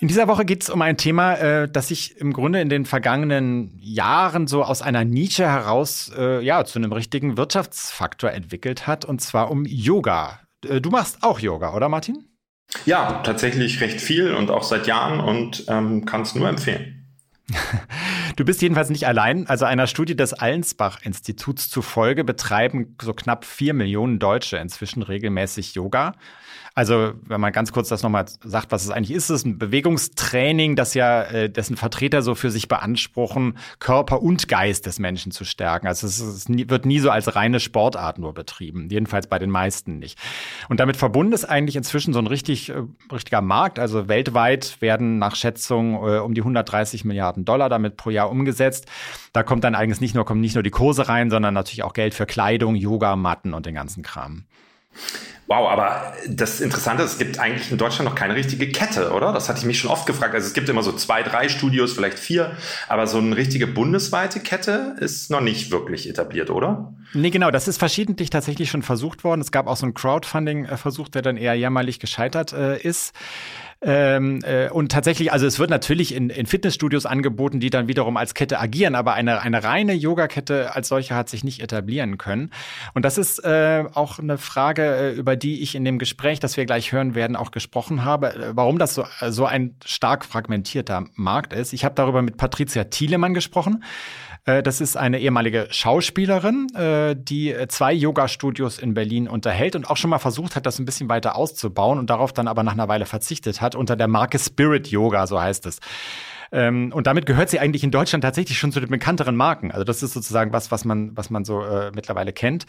In 0.01 0.07
dieser 0.07 0.30
Woche 0.30 0.46
geht 0.46 0.63
es 0.63 0.69
um 0.69 0.81
ein 0.81 0.96
Thema, 0.96 1.36
äh, 1.36 1.70
das 1.70 1.89
sich 1.89 2.15
im 2.18 2.32
Grunde 2.32 2.62
in 2.62 2.70
den 2.70 2.86
vergangenen 2.86 3.77
Jahren 3.82 4.48
so 4.48 4.63
aus 4.63 4.82
einer 4.82 5.03
Nische 5.03 5.46
heraus 5.46 6.10
äh, 6.18 6.41
ja 6.41 6.63
zu 6.63 6.79
einem 6.79 6.94
richtigen 6.94 7.36
Wirtschaftsfaktor 7.36 8.32
entwickelt 8.32 8.88
hat, 8.88 9.03
und 9.03 9.20
zwar 9.20 9.51
um 9.51 9.65
Yoga. 9.65 10.39
Äh, 10.65 10.79
du 10.79 10.89
machst 10.89 11.22
auch 11.22 11.39
Yoga, 11.39 11.74
oder 11.74 11.89
Martin? 11.89 12.29
Ja, 12.86 13.22
tatsächlich 13.24 13.82
recht 13.82 14.00
viel 14.00 14.34
und 14.34 14.51
auch 14.51 14.63
seit 14.63 14.88
Jahren 14.88 15.20
und 15.20 15.65
ähm, 15.68 16.06
kann 16.06 16.22
es 16.22 16.34
nur 16.34 16.48
empfehlen. 16.48 17.06
Du 18.36 18.46
bist 18.46 18.62
jedenfalls 18.62 18.89
nicht 18.89 19.06
allein. 19.06 19.48
Also 19.48 19.65
einer 19.65 19.86
Studie 19.86 20.15
des 20.15 20.32
Allensbach-Instituts 20.34 21.70
zufolge 21.70 22.24
betreiben 22.24 22.96
so 23.01 23.13
knapp 23.13 23.44
vier 23.44 23.74
Millionen 23.74 24.18
Deutsche 24.18 24.56
inzwischen 24.56 25.03
regelmäßig 25.03 25.75
Yoga. 25.75 26.13
Also, 26.79 27.12
wenn 27.25 27.41
man 27.41 27.51
ganz 27.51 27.74
kurz 27.74 27.89
das 27.89 28.03
nochmal 28.03 28.24
sagt, 28.41 28.71
was 28.71 28.86
es 28.86 28.89
eigentlich 28.89 29.12
ist, 29.12 29.29
ist 29.29 29.45
ein 29.45 29.57
Bewegungstraining, 29.57 30.77
das 30.77 30.93
ja 30.93 31.24
äh, 31.24 31.50
dessen 31.50 31.75
Vertreter 31.75 32.21
so 32.21 32.36
für 32.36 32.51
sich 32.51 32.69
beanspruchen, 32.69 33.57
Körper 33.79 34.21
und 34.21 34.48
Geist 34.48 34.86
des 34.86 34.98
Menschen 34.98 35.33
zu 35.33 35.43
stärken. 35.43 35.88
Also 35.88 36.07
es, 36.07 36.21
es 36.21 36.48
wird 36.48 36.86
nie 36.86 37.00
so 37.00 37.12
als 37.12 37.36
reine 37.36 37.59
Sportart 37.59 38.17
nur 38.17 38.33
betrieben, 38.33 38.88
jedenfalls 38.89 39.27
bei 39.27 39.39
den 39.39 39.50
meisten 39.50 40.00
nicht. 40.00 40.17
Und 40.69 40.79
damit 40.79 40.95
verbunden 40.95 41.33
ist 41.33 41.43
eigentlich 41.43 41.75
inzwischen 41.75 42.13
so 42.13 42.19
ein 42.19 42.27
richtig 42.27 42.69
äh, 42.69 42.83
richtiger 43.12 43.41
Markt. 43.41 43.77
Also 43.77 44.07
weltweit 44.07 44.81
werden 44.81 45.19
nach 45.19 45.36
Schätzung 45.36 45.95
äh, 45.95 46.19
um 46.19 46.33
die 46.33 46.39
130 46.39 47.03
Milliarden 47.03 47.43
Dollar 47.43 47.67
damit 47.67 47.98
pro 47.98 48.09
Jahr 48.09 48.29
umgesetzt. 48.29 48.86
Da 49.33 49.43
kommt 49.43 49.65
dann 49.65 49.75
eigentlich 49.75 50.00
nicht 50.00 50.15
nur 50.15 50.24
kommen 50.24 50.39
nicht 50.39 50.55
nur 50.55 50.63
die 50.63 50.69
Kurse 50.69 51.09
rein, 51.09 51.29
sondern 51.29 51.53
natürlich 51.53 51.83
auch 51.83 51.91
Geld 51.91 52.13
für 52.13 52.25
Kleidung, 52.25 52.75
Yoga, 52.75 53.17
Matten 53.17 53.53
und 53.53 53.65
den 53.65 53.75
ganzen 53.75 54.01
Kram. 54.01 54.45
Wow, 55.50 55.68
aber 55.68 56.13
das 56.27 56.62
Interessante 56.62 57.01
ist, 57.01 57.13
es 57.13 57.18
gibt 57.18 57.39
eigentlich 57.39 57.72
in 57.72 57.79
Deutschland 57.79 58.08
noch 58.08 58.13
keine 58.13 58.36
richtige 58.36 58.72
Kette, 58.72 59.12
oder? 59.12 59.34
Das 59.34 59.50
hatte 59.50 59.58
ich 59.58 59.65
mich 59.65 59.79
schon 59.79 59.89
oft 59.89 60.06
gefragt. 60.06 60.36
Also 60.36 60.46
es 60.46 60.53
gibt 60.53 60.70
immer 60.70 60.84
so 60.84 60.91
zwei, 60.91 61.24
drei 61.24 61.50
Studios, 61.50 61.94
vielleicht 61.94 62.20
vier, 62.20 62.51
aber 62.88 63.08
so 63.08 63.18
eine 63.18 63.36
richtige 63.36 63.65
bundesweite 63.65 64.41
Kette 64.41 64.96
ist 65.00 65.32
noch 65.32 65.41
nicht 65.41 65.72
wirklich 65.72 66.08
etabliert, 66.08 66.51
oder? 66.51 66.94
Nee, 67.15 67.32
genau, 67.32 67.50
das 67.50 67.68
ist 67.68 67.79
verschiedentlich 67.79 68.29
tatsächlich 68.29 68.70
schon 68.70 68.84
versucht 68.84 69.24
worden. 69.24 69.41
Es 69.41 69.51
gab 69.51 69.65
auch 69.65 69.75
so 69.75 69.88
einen 69.88 69.96
Crowdfunding-Versuch, 69.96 71.10
der 71.10 71.24
dann 71.24 71.36
eher 71.36 71.56
jämmerlich 71.56 72.00
gescheitert 72.00 72.53
äh, 72.53 72.79
ist. 72.79 73.15
Ähm, 73.81 74.41
äh, 74.43 74.69
und 74.69 74.91
tatsächlich, 74.91 75.31
also 75.31 75.45
es 75.45 75.57
wird 75.57 75.69
natürlich 75.69 76.13
in, 76.13 76.29
in 76.29 76.45
Fitnessstudios 76.45 77.05
angeboten, 77.05 77.62
die 77.62 77.69
dann 77.69 77.88
wiederum 77.88 78.17
als 78.17 78.33
Kette 78.33 78.59
agieren, 78.59 78.93
aber 78.93 79.13
eine, 79.13 79.41
eine 79.41 79.63
reine 79.63 79.93
Yogakette 79.93 80.75
als 80.75 80.89
solche 80.89 81.15
hat 81.15 81.29
sich 81.29 81.45
nicht 81.45 81.62
etablieren 81.62 82.17
können. 82.17 82.51
Und 82.93 83.05
das 83.05 83.17
ist 83.17 83.39
äh, 83.45 83.86
auch 83.93 84.19
eine 84.19 84.38
Frage, 84.38 84.83
äh, 84.83 85.12
über 85.13 85.38
die 85.38 85.62
ich 85.62 85.75
in 85.75 85.86
dem 85.86 85.98
Gespräch, 85.98 86.41
das 86.41 86.57
wir 86.57 86.65
gleich 86.65 86.91
hören 86.91 87.15
werden, 87.15 87.38
auch 87.38 87.51
gesprochen 87.51 88.03
habe, 88.03 88.36
äh, 88.36 88.51
warum 88.53 88.79
das 88.79 88.95
so, 88.95 89.05
so 89.29 89.45
ein 89.45 89.75
stark 89.86 90.25
fragmentierter 90.25 91.05
Markt 91.15 91.53
ist. 91.53 91.71
Ich 91.71 91.86
habe 91.86 91.95
darüber 91.95 92.21
mit 92.21 92.36
Patricia 92.36 92.83
Thielemann 92.83 93.33
gesprochen. 93.33 93.83
Äh, 94.46 94.63
das 94.63 94.81
ist 94.81 94.98
eine 94.98 95.19
ehemalige 95.19 95.67
Schauspielerin, 95.69 96.67
äh, 96.75 97.15
die 97.17 97.55
zwei 97.67 97.93
Yoga-Studios 97.93 98.79
in 98.79 98.93
Berlin 98.93 99.27
unterhält 99.27 99.75
und 99.75 99.89
auch 99.89 99.98
schon 99.98 100.10
mal 100.10 100.19
versucht 100.19 100.55
hat, 100.55 100.65
das 100.65 100.79
ein 100.79 100.86
bisschen 100.86 101.10
weiter 101.10 101.36
auszubauen 101.36 102.00
und 102.00 102.10
darauf 102.10 102.34
dann 102.34 102.48
aber 102.48 102.63
nach 102.63 102.74
einer 102.74 102.88
Weile 102.88 103.05
verzichtet 103.05 103.62
hat 103.62 103.75
unter 103.75 103.96
der 103.96 104.08
Marke 104.08 104.39
Spirit 104.39 104.88
Yoga, 104.88 105.27
so 105.27 105.41
heißt 105.41 105.65
es. 105.65 105.79
Ähm, 106.51 106.91
und 106.93 107.08
damit 107.08 107.25
gehört 107.25 107.50
sie 107.50 107.60
eigentlich 107.60 107.84
in 107.84 107.91
Deutschland 107.91 108.24
tatsächlich 108.24 108.58
schon 108.58 108.72
zu 108.72 108.79
den 108.79 108.89
bekannteren 108.89 109.36
Marken. 109.36 109.72
Also 109.72 109.84
das 109.84 110.01
ist 110.01 110.13
sozusagen 110.13 110.51
was, 110.51 110.72
was 110.72 110.86
man, 110.86 111.15
was 111.15 111.29
man 111.29 111.46
so 111.46 111.62
äh, 111.63 111.91
mittlerweile 111.93 112.34
kennt. 112.34 112.65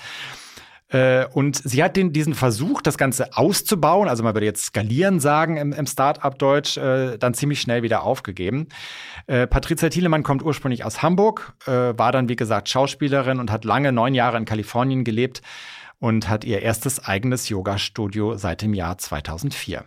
Äh, 0.91 1.27
und 1.27 1.57
sie 1.57 1.83
hat 1.83 1.97
den, 1.97 2.13
diesen 2.13 2.35
Versuch, 2.35 2.83
das 2.83 2.99
Ganze 2.99 3.37
auszubauen, 3.37 4.09
also 4.09 4.23
man 4.23 4.35
würde 4.35 4.47
jetzt 4.47 4.67
skalieren 4.67 5.21
sagen 5.21 5.57
im, 5.57 5.73
im 5.73 5.87
Start-up-Deutsch, 5.87 6.77
äh, 6.77 7.17
dann 7.17 7.35
ziemlich 7.35 7.61
schnell 7.61 7.83
wieder 7.83 8.03
aufgegeben. 8.03 8.69
Äh, 9.27 9.47
Patricia 9.47 9.89
Thielemann 9.89 10.23
kommt 10.23 10.43
ursprünglich 10.43 10.85
aus 10.85 11.03
Hamburg, 11.03 11.55
äh, 11.67 11.71
war 11.71 12.13
dann, 12.13 12.29
wie 12.29 12.37
gesagt, 12.37 12.69
Schauspielerin 12.69 13.39
und 13.39 13.51
hat 13.51 13.65
lange, 13.65 13.93
neun 13.93 14.15
Jahre 14.15 14.37
in 14.37 14.45
Kalifornien 14.45 15.05
gelebt 15.05 15.43
und 16.01 16.29
hat 16.29 16.45
ihr 16.45 16.63
erstes 16.63 17.05
eigenes 17.05 17.49
Yoga-Studio 17.49 18.37
seit 18.37 18.63
dem 18.63 18.75
Jahr 18.75 18.99
2004. 18.99 19.85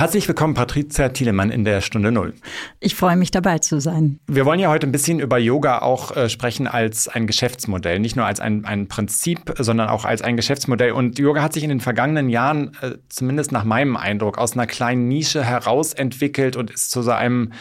Herzlich 0.00 0.26
willkommen, 0.28 0.54
Patricia 0.54 1.10
Thielemann 1.10 1.50
in 1.50 1.62
der 1.62 1.82
Stunde 1.82 2.10
Null. 2.10 2.32
Ich 2.78 2.94
freue 2.94 3.16
mich 3.16 3.30
dabei 3.30 3.58
zu 3.58 3.82
sein. 3.82 4.18
Wir 4.26 4.46
wollen 4.46 4.58
ja 4.58 4.70
heute 4.70 4.86
ein 4.86 4.92
bisschen 4.92 5.20
über 5.20 5.36
Yoga 5.36 5.80
auch 5.80 6.16
äh, 6.16 6.30
sprechen 6.30 6.66
als 6.66 7.06
ein 7.06 7.26
Geschäftsmodell. 7.26 7.98
Nicht 7.98 8.16
nur 8.16 8.24
als 8.24 8.40
ein, 8.40 8.64
ein 8.64 8.88
Prinzip, 8.88 9.52
sondern 9.58 9.90
auch 9.90 10.06
als 10.06 10.22
ein 10.22 10.38
Geschäftsmodell. 10.38 10.92
Und 10.92 11.18
Yoga 11.18 11.42
hat 11.42 11.52
sich 11.52 11.64
in 11.64 11.68
den 11.68 11.80
vergangenen 11.80 12.30
Jahren, 12.30 12.72
äh, 12.80 12.92
zumindest 13.10 13.52
nach 13.52 13.64
meinem 13.64 13.98
Eindruck, 13.98 14.38
aus 14.38 14.54
einer 14.54 14.66
kleinen 14.66 15.06
Nische 15.06 15.44
herausentwickelt 15.44 16.56
und 16.56 16.70
ist 16.70 16.90
zu 16.90 17.02
so 17.02 17.10
einem 17.10 17.52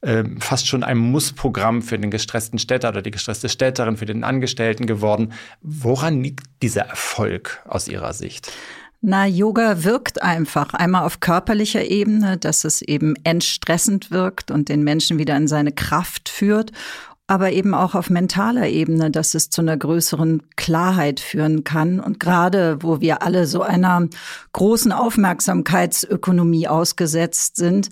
äh, 0.00 0.24
fast 0.38 0.66
schon 0.68 0.84
einem 0.84 1.00
Mussprogramm 1.00 1.82
für 1.82 1.98
den 1.98 2.10
gestressten 2.10 2.58
Städter 2.58 2.88
oder 2.88 3.02
die 3.02 3.10
gestresste 3.10 3.50
Städterin, 3.50 3.98
für 3.98 4.06
den 4.06 4.24
Angestellten 4.24 4.86
geworden. 4.86 5.34
Woran 5.60 6.22
liegt 6.22 6.46
dieser 6.62 6.86
Erfolg 6.86 7.62
aus 7.68 7.86
Ihrer 7.86 8.14
Sicht? 8.14 8.50
Na, 9.04 9.26
Yoga 9.26 9.82
wirkt 9.82 10.22
einfach. 10.22 10.74
Einmal 10.74 11.04
auf 11.04 11.18
körperlicher 11.18 11.84
Ebene, 11.84 12.38
dass 12.38 12.64
es 12.64 12.82
eben 12.82 13.14
entstressend 13.24 14.12
wirkt 14.12 14.52
und 14.52 14.68
den 14.68 14.84
Menschen 14.84 15.18
wieder 15.18 15.36
in 15.36 15.48
seine 15.48 15.72
Kraft 15.72 16.28
führt 16.28 16.72
aber 17.32 17.52
eben 17.52 17.72
auch 17.72 17.94
auf 17.94 18.10
mentaler 18.10 18.68
Ebene, 18.68 19.10
dass 19.10 19.32
es 19.32 19.48
zu 19.48 19.62
einer 19.62 19.78
größeren 19.78 20.42
Klarheit 20.56 21.18
führen 21.18 21.64
kann. 21.64 21.98
Und 21.98 22.20
gerade 22.20 22.82
wo 22.82 23.00
wir 23.00 23.22
alle 23.22 23.46
so 23.46 23.62
einer 23.62 24.06
großen 24.52 24.92
Aufmerksamkeitsökonomie 24.92 26.68
ausgesetzt 26.68 27.56
sind, 27.56 27.88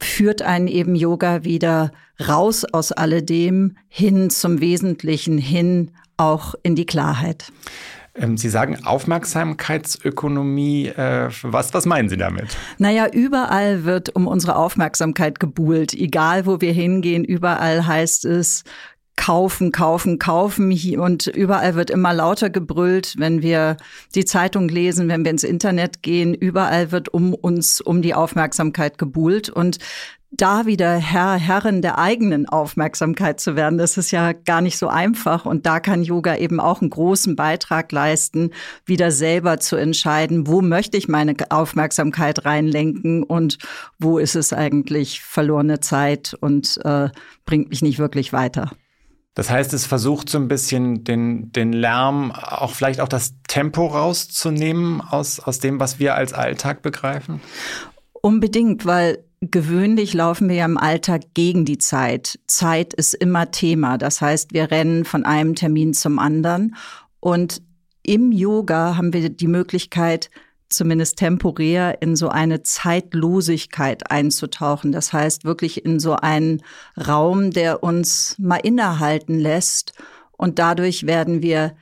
führt 0.00 0.42
einen 0.42 0.66
eben 0.66 0.96
Yoga 0.96 1.44
wieder 1.44 1.92
raus 2.26 2.64
aus 2.64 2.90
alledem 2.90 3.76
hin 3.86 4.30
zum 4.30 4.60
Wesentlichen, 4.60 5.38
hin 5.38 5.92
auch 6.16 6.56
in 6.64 6.74
die 6.74 6.86
Klarheit. 6.86 7.52
Ähm, 8.14 8.36
Sie 8.36 8.50
sagen 8.50 8.84
Aufmerksamkeitsökonomie. 8.84 10.88
Äh, 10.88 11.30
was, 11.42 11.72
was 11.72 11.86
meinen 11.86 12.08
Sie 12.08 12.16
damit? 12.16 12.56
Naja, 12.78 13.06
überall 13.10 13.84
wird 13.84 14.14
um 14.14 14.26
unsere 14.26 14.56
Aufmerksamkeit 14.56 15.40
gebuhlt. 15.40 15.94
Egal, 15.94 16.46
wo 16.46 16.60
wir 16.60 16.72
hingehen, 16.72 17.24
überall 17.24 17.86
heißt 17.86 18.24
es, 18.26 18.64
kaufen, 19.16 19.72
kaufen, 19.72 20.18
kaufen. 20.18 20.72
Und 20.98 21.26
überall 21.26 21.74
wird 21.74 21.90
immer 21.90 22.12
lauter 22.12 22.50
gebrüllt, 22.50 23.14
wenn 23.18 23.42
wir 23.42 23.76
die 24.14 24.24
Zeitung 24.24 24.68
lesen, 24.68 25.08
wenn 25.08 25.24
wir 25.24 25.30
ins 25.30 25.44
Internet 25.44 26.02
gehen. 26.02 26.34
Überall 26.34 26.92
wird 26.92 27.08
um 27.08 27.34
uns, 27.34 27.80
um 27.80 28.02
die 28.02 28.14
Aufmerksamkeit 28.14 28.98
gebuhlt. 28.98 29.48
Und 29.48 29.78
da 30.32 30.64
wieder 30.64 30.96
Herr, 30.96 31.34
Herrin 31.34 31.82
der 31.82 31.98
eigenen 31.98 32.48
Aufmerksamkeit 32.48 33.38
zu 33.38 33.54
werden, 33.54 33.76
das 33.76 33.98
ist 33.98 34.10
ja 34.10 34.32
gar 34.32 34.62
nicht 34.62 34.78
so 34.78 34.88
einfach. 34.88 35.44
Und 35.44 35.66
da 35.66 35.78
kann 35.78 36.02
Yoga 36.02 36.36
eben 36.36 36.58
auch 36.58 36.80
einen 36.80 36.90
großen 36.90 37.36
Beitrag 37.36 37.92
leisten, 37.92 38.50
wieder 38.86 39.10
selber 39.10 39.60
zu 39.60 39.76
entscheiden, 39.76 40.46
wo 40.46 40.62
möchte 40.62 40.96
ich 40.96 41.06
meine 41.06 41.34
Aufmerksamkeit 41.50 42.46
reinlenken 42.46 43.22
und 43.22 43.58
wo 43.98 44.18
ist 44.18 44.34
es 44.34 44.54
eigentlich 44.54 45.20
verlorene 45.20 45.80
Zeit 45.80 46.34
und 46.40 46.80
äh, 46.82 47.10
bringt 47.44 47.68
mich 47.68 47.82
nicht 47.82 47.98
wirklich 47.98 48.32
weiter. 48.32 48.72
Das 49.34 49.50
heißt, 49.50 49.72
es 49.72 49.86
versucht 49.86 50.28
so 50.28 50.38
ein 50.38 50.48
bisschen 50.48 51.04
den, 51.04 51.52
den 51.52 51.72
Lärm, 51.72 52.32
auch 52.32 52.72
vielleicht 52.72 53.00
auch 53.00 53.08
das 53.08 53.34
Tempo 53.48 53.86
rauszunehmen 53.86 55.00
aus, 55.00 55.40
aus 55.40 55.58
dem, 55.58 55.78
was 55.80 55.98
wir 55.98 56.14
als 56.14 56.32
Alltag 56.32 56.82
begreifen? 56.82 57.40
Unbedingt, 58.12 58.84
weil 58.84 59.24
gewöhnlich 59.50 60.14
laufen 60.14 60.48
wir 60.48 60.56
ja 60.56 60.64
im 60.64 60.78
Alltag 60.78 61.34
gegen 61.34 61.64
die 61.64 61.78
Zeit. 61.78 62.38
Zeit 62.46 62.94
ist 62.94 63.14
immer 63.14 63.50
Thema. 63.50 63.98
Das 63.98 64.20
heißt, 64.20 64.52
wir 64.52 64.70
rennen 64.70 65.04
von 65.04 65.24
einem 65.24 65.54
Termin 65.54 65.94
zum 65.94 66.18
anderen. 66.18 66.76
Und 67.18 67.62
im 68.04 68.30
Yoga 68.32 68.96
haben 68.96 69.12
wir 69.12 69.28
die 69.28 69.48
Möglichkeit, 69.48 70.30
zumindest 70.68 71.18
temporär 71.18 72.00
in 72.00 72.16
so 72.16 72.28
eine 72.28 72.62
Zeitlosigkeit 72.62 74.10
einzutauchen. 74.10 74.92
Das 74.92 75.12
heißt 75.12 75.44
wirklich 75.44 75.84
in 75.84 75.98
so 75.98 76.14
einen 76.14 76.62
Raum, 76.96 77.50
der 77.50 77.82
uns 77.82 78.36
mal 78.38 78.56
innehalten 78.56 79.38
lässt. 79.38 79.92
Und 80.36 80.58
dadurch 80.58 81.06
werden 81.06 81.42
wir 81.42 81.74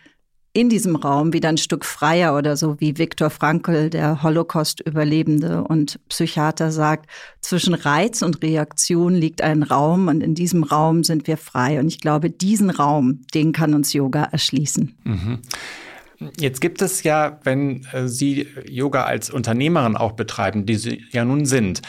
in 0.53 0.69
diesem 0.69 0.97
Raum 0.97 1.33
wieder 1.33 1.49
ein 1.49 1.59
Stück 1.59 1.85
freier 1.85 2.37
oder 2.37 2.57
so, 2.57 2.81
wie 2.81 2.99
Viktor 2.99 3.31
Frankl, 3.31 3.89
der 3.89 4.23
Holocaust-Überlebende 4.23 5.63
und 5.63 6.01
Psychiater 6.09 6.73
sagt, 6.73 7.09
zwischen 7.41 7.75
Reiz 7.75 8.23
und 8.23 8.43
Reaktion 8.43 9.15
liegt 9.15 9.43
ein 9.43 9.63
Raum 9.63 10.09
und 10.09 10.23
in 10.23 10.35
diesem 10.35 10.65
Raum 10.65 11.05
sind 11.05 11.29
wir 11.29 11.37
frei. 11.37 11.79
Und 11.79 11.87
ich 11.87 12.01
glaube, 12.01 12.31
diesen 12.31 12.71
Raum, 12.71 13.21
den 13.33 13.53
kann 13.53 13.75
uns 13.75 13.93
Yoga 13.93 14.25
erschließen. 14.25 14.97
Mhm. 15.05 15.39
Jetzt 16.39 16.61
gibt 16.61 16.83
es 16.83 17.03
ja, 17.03 17.41
wenn 17.45 17.87
äh, 17.93 18.07
Sie 18.07 18.47
Yoga 18.69 19.05
als 19.05 19.31
Unternehmerin 19.31 19.97
auch 19.97 20.13
betreiben, 20.13 20.67
die 20.67 20.75
Sie 20.75 21.05
ja 21.13 21.25
nun 21.25 21.47
sind, 21.47 21.81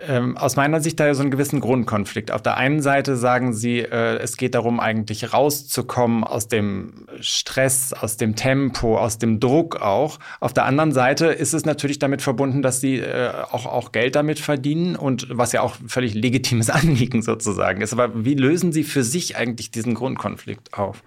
ähm, 0.00 0.36
aus 0.36 0.56
meiner 0.56 0.80
Sicht 0.80 0.98
da 0.98 1.14
so 1.14 1.22
einen 1.22 1.30
gewissen 1.30 1.60
Grundkonflikt. 1.60 2.32
Auf 2.32 2.42
der 2.42 2.56
einen 2.56 2.82
Seite 2.82 3.16
sagen 3.16 3.52
Sie, 3.52 3.78
äh, 3.78 4.18
es 4.18 4.36
geht 4.36 4.56
darum, 4.56 4.80
eigentlich 4.80 5.32
rauszukommen 5.32 6.24
aus 6.24 6.48
dem 6.48 7.06
Stress, 7.20 7.92
aus 7.92 8.16
dem 8.16 8.34
Tempo, 8.34 8.98
aus 8.98 9.18
dem 9.18 9.38
Druck 9.38 9.76
auch. 9.76 10.18
Auf 10.40 10.52
der 10.52 10.64
anderen 10.64 10.90
Seite 10.90 11.26
ist 11.26 11.54
es 11.54 11.64
natürlich 11.64 12.00
damit 12.00 12.22
verbunden, 12.22 12.60
dass 12.60 12.80
Sie 12.80 12.96
äh, 12.96 13.30
auch, 13.52 13.66
auch 13.66 13.92
Geld 13.92 14.16
damit 14.16 14.40
verdienen 14.40 14.96
und 14.96 15.28
was 15.30 15.52
ja 15.52 15.60
auch 15.60 15.76
völlig 15.86 16.14
legitimes 16.14 16.70
Anliegen 16.74 17.22
sozusagen 17.22 17.80
ist. 17.80 17.92
Aber 17.92 18.24
wie 18.24 18.34
lösen 18.34 18.72
Sie 18.72 18.82
für 18.82 19.04
sich 19.04 19.36
eigentlich 19.36 19.70
diesen 19.70 19.94
Grundkonflikt 19.94 20.74
auf? 20.74 21.04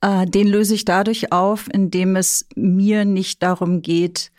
Äh, 0.00 0.24
den 0.26 0.48
löse 0.48 0.74
ich 0.74 0.86
dadurch 0.86 1.30
auf, 1.30 1.66
indem 1.70 2.16
es 2.16 2.46
mir 2.54 3.04
nicht 3.04 3.42
darum 3.42 3.82
geht, 3.82 4.30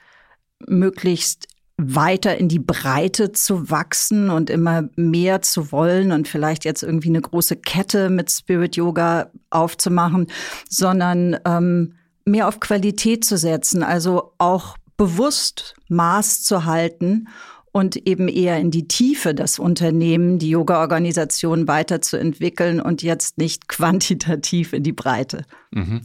möglichst 0.65 1.48
weiter 1.79 2.37
in 2.37 2.49
die 2.49 2.59
Breite 2.59 3.31
zu 3.31 3.69
wachsen 3.69 4.29
und 4.29 4.49
immer 4.49 4.89
mehr 4.95 5.41
zu 5.41 5.71
wollen 5.71 6.11
und 6.11 6.27
vielleicht 6.27 6.65
jetzt 6.65 6.83
irgendwie 6.83 7.07
eine 7.07 7.21
große 7.21 7.55
Kette 7.55 8.09
mit 8.09 8.29
Spirit 8.29 8.75
Yoga 8.75 9.31
aufzumachen, 9.49 10.27
sondern 10.69 11.37
ähm, 11.45 11.95
mehr 12.25 12.47
auf 12.47 12.59
Qualität 12.59 13.23
zu 13.23 13.37
setzen, 13.37 13.81
also 13.81 14.33
auch 14.37 14.77
bewusst 14.97 15.75
Maß 15.87 16.43
zu 16.43 16.65
halten 16.65 17.29
und 17.71 17.95
eben 18.07 18.27
eher 18.27 18.57
in 18.59 18.71
die 18.71 18.87
Tiefe 18.87 19.33
das 19.33 19.59
Unternehmen, 19.59 20.39
die 20.39 20.49
Yoga-Organisation 20.49 21.67
weiterzuentwickeln 21.67 22.81
und 22.81 23.03
jetzt 23.03 23.37
nicht 23.37 23.69
quantitativ 23.69 24.73
in 24.73 24.83
die 24.83 24.91
Breite. 24.91 25.45
Mhm. 25.71 26.01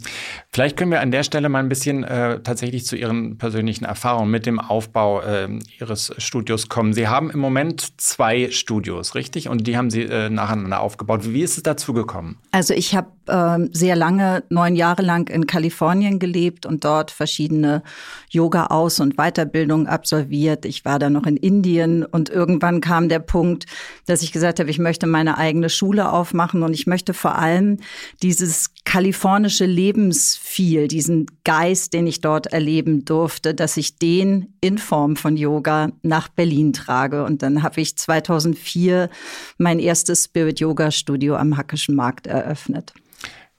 Vielleicht 0.52 0.76
können 0.76 0.90
wir 0.90 1.00
an 1.00 1.11
der 1.11 1.23
Stelle 1.23 1.49
mal 1.49 1.61
ein 1.61 1.71
bisschen 1.71 2.04
äh, 2.04 2.40
tatsächlich 2.40 2.85
zu 2.85 2.97
Ihren 2.97 3.38
persönlichen 3.38 3.87
Erfahrungen 3.87 4.30
mit 4.30 4.44
dem 4.44 4.61
Aufbau 4.61 5.23
äh, 5.23 5.49
Ihres 5.80 6.12
Studios 6.18 6.68
kommen. 6.68 6.92
Sie 6.92 7.09
haben 7.09 7.30
im 7.30 7.40
Moment 7.40 8.00
zwei 8.00 8.50
Studios, 8.50 9.14
richtig? 9.14 9.49
Und 9.49 9.66
die 9.66 9.78
haben 9.78 9.88
Sie 9.88 10.02
äh, 10.02 10.28
nacheinander 10.28 10.80
aufgebaut. 10.80 11.21
Wie 11.25 11.42
ist 11.42 11.56
es 11.56 11.62
dazu 11.62 11.94
gekommen? 11.94 12.37
Also 12.50 12.75
ich 12.75 12.94
habe 12.94 13.09
ähm, 13.26 13.71
sehr 13.73 13.97
lange, 13.97 14.44
neun 14.50 14.76
Jahre 14.76 15.02
lang 15.02 15.30
in 15.30 15.47
Kalifornien 15.47 16.18
gelebt 16.18 16.66
und 16.66 16.85
dort 16.85 17.11
verschiedene 17.11 17.83
Yoga-Aus- 18.28 19.00
und 19.00 19.16
Weiterbildungen 19.16 19.87
absolviert. 19.87 20.66
Ich 20.66 20.85
war 20.85 20.99
da 20.99 21.09
noch 21.09 21.25
in 21.25 21.38
Indien 21.38 22.04
und 22.04 22.28
irgendwann 22.28 22.83
kam 22.83 23.09
der 23.09 23.21
Punkt, 23.21 23.64
dass 24.06 24.23
ich 24.23 24.30
gesagt 24.30 24.61
habe, 24.61 24.68
ich 24.68 24.78
möchte 24.78 25.06
meine 25.06 25.38
eigene 25.38 25.71
Schule 25.71 26.12
aufmachen 26.12 26.62
und 26.62 26.75
ich 26.75 26.87
möchte 26.87 27.14
vor 27.14 27.38
allem 27.38 27.78
dieses 28.23 28.75
kalifornische 28.95 29.67
Lebensfeel, 29.67 30.87
diesen 30.87 31.27
Geist, 31.43 31.95
den 31.95 32.07
ich 32.07 32.21
dort 32.21 32.53
erleben 32.53 33.05
durfte, 33.05 33.53
dass 33.53 33.77
ich 33.77 33.99
den 33.99 34.55
in 34.61 34.79
Form 34.79 35.17
von 35.17 35.37
Yoga 35.37 35.91
nach 36.03 36.29
Berlin 36.29 36.73
trage. 36.73 37.25
Und 37.25 37.43
dann 37.43 37.65
habe 37.65 37.81
ich 37.81 37.97
2004 37.99 39.11
mein 39.59 39.81
erstes 39.81 40.27
Spirit 40.27 40.61
Yoga 40.61 40.93
Studio 40.93 41.35
am 41.35 41.57
Hackischen 41.57 41.97
Markt 41.97 42.29
eröffnet. 42.29 42.95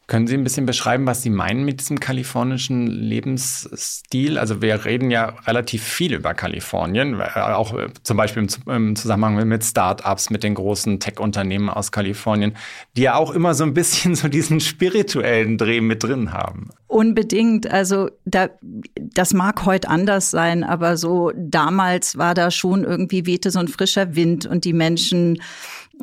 Können 0.07 0.27
Sie 0.27 0.35
ein 0.35 0.43
bisschen 0.43 0.67
beschreiben, 0.67 1.07
was 1.07 1.23
Sie 1.23 1.31
meinen 1.31 1.65
mit 1.65 1.79
diesem 1.79 1.99
kalifornischen 1.99 2.85
Lebensstil? 2.85 4.37
Also 4.37 4.61
wir 4.61 4.85
reden 4.85 5.09
ja 5.09 5.33
relativ 5.47 5.83
viel 5.83 6.13
über 6.13 6.35
Kalifornien, 6.35 7.19
äh, 7.19 7.39
auch 7.39 7.73
äh, 7.73 7.87
zum 8.03 8.15
Beispiel 8.15 8.47
im 8.67 8.95
Zusammenhang 8.95 9.47
mit 9.47 9.63
Startups, 9.63 10.29
mit 10.29 10.43
den 10.43 10.53
großen 10.53 10.99
Tech-Unternehmen 10.99 11.69
aus 11.69 11.91
Kalifornien, 11.91 12.55
die 12.95 13.01
ja 13.01 13.15
auch 13.15 13.31
immer 13.31 13.55
so 13.55 13.63
ein 13.63 13.73
bisschen 13.73 14.13
so 14.13 14.27
diesen 14.27 14.59
spirituellen 14.59 15.57
Dreh 15.57 15.81
mit 15.81 16.03
drin 16.03 16.31
haben. 16.31 16.69
Unbedingt. 16.85 17.69
Also 17.71 18.11
da, 18.25 18.49
das 18.95 19.33
mag 19.33 19.65
heute 19.65 19.89
anders 19.89 20.29
sein, 20.29 20.63
aber 20.63 20.97
so 20.97 21.31
damals 21.35 22.17
war 22.17 22.35
da 22.35 22.51
schon 22.51 22.83
irgendwie 22.83 23.25
wehte 23.25 23.49
so 23.49 23.57
ein 23.57 23.67
frischer 23.67 24.15
Wind 24.15 24.45
und 24.45 24.65
die 24.65 24.73
Menschen 24.73 25.41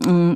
mm, 0.05 0.35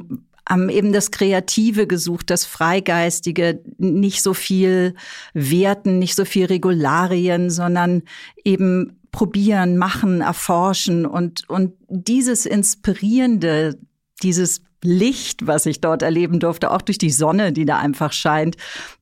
haben 0.49 0.69
eben 0.69 0.93
das 0.93 1.11
Kreative 1.11 1.87
gesucht, 1.87 2.31
das 2.31 2.45
Freigeistige, 2.45 3.63
nicht 3.79 4.23
so 4.23 4.33
viel 4.33 4.95
Werten, 5.35 5.99
nicht 5.99 6.15
so 6.15 6.25
viel 6.25 6.47
Regularien, 6.47 7.51
sondern 7.51 8.03
eben 8.45 9.01
probieren, 9.11 9.77
machen, 9.77 10.21
erforschen 10.21 11.07
und, 11.07 11.49
und 11.49 11.73
dieses 11.89 12.47
Inspirierende, 12.47 13.79
dieses 14.23 14.63
Licht, 14.83 15.47
was 15.47 15.67
ich 15.67 15.81
dort 15.81 16.03
erleben 16.03 16.39
durfte, 16.39 16.71
auch 16.71 16.83
durch 16.83 16.99
die 16.99 17.11
Sonne, 17.11 17.53
die 17.53 17.65
da 17.65 17.79
einfach 17.79 18.13
scheint. 18.13 18.57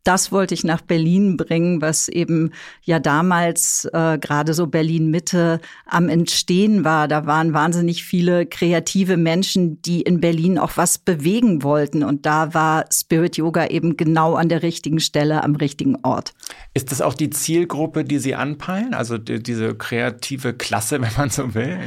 Das 0.04 0.30
wollte 0.30 0.52
ich 0.52 0.64
nach 0.64 0.82
Berlin 0.82 1.38
bringen, 1.38 1.80
was 1.80 2.08
eben 2.08 2.52
ja 2.82 2.98
damals 2.98 3.88
äh, 3.92 4.18
gerade 4.18 4.52
so 4.52 4.66
Berlin 4.66 5.10
Mitte 5.10 5.60
am 5.86 6.10
Entstehen 6.10 6.84
war. 6.84 7.08
Da 7.08 7.24
waren 7.24 7.54
wahnsinnig 7.54 8.04
viele 8.04 8.44
kreative 8.44 9.16
Menschen, 9.16 9.80
die 9.80 10.02
in 10.02 10.20
Berlin 10.20 10.58
auch 10.58 10.76
was 10.76 10.98
bewegen 10.98 11.62
wollten. 11.62 12.02
Und 12.02 12.26
da 12.26 12.52
war 12.52 12.84
Spirit 12.92 13.38
Yoga 13.38 13.66
eben 13.66 13.96
genau 13.96 14.34
an 14.34 14.50
der 14.50 14.62
richtigen 14.62 15.00
Stelle, 15.00 15.42
am 15.42 15.56
richtigen 15.56 15.96
Ort. 16.02 16.34
Ist 16.74 16.92
das 16.92 17.00
auch 17.00 17.14
die 17.14 17.30
Zielgruppe, 17.30 18.04
die 18.04 18.18
Sie 18.18 18.34
anpeilen? 18.34 18.92
Also 18.92 19.16
die, 19.16 19.42
diese 19.42 19.74
kreative 19.74 20.52
Klasse, 20.52 21.00
wenn 21.00 21.12
man 21.16 21.30
so 21.30 21.54
will? 21.54 21.78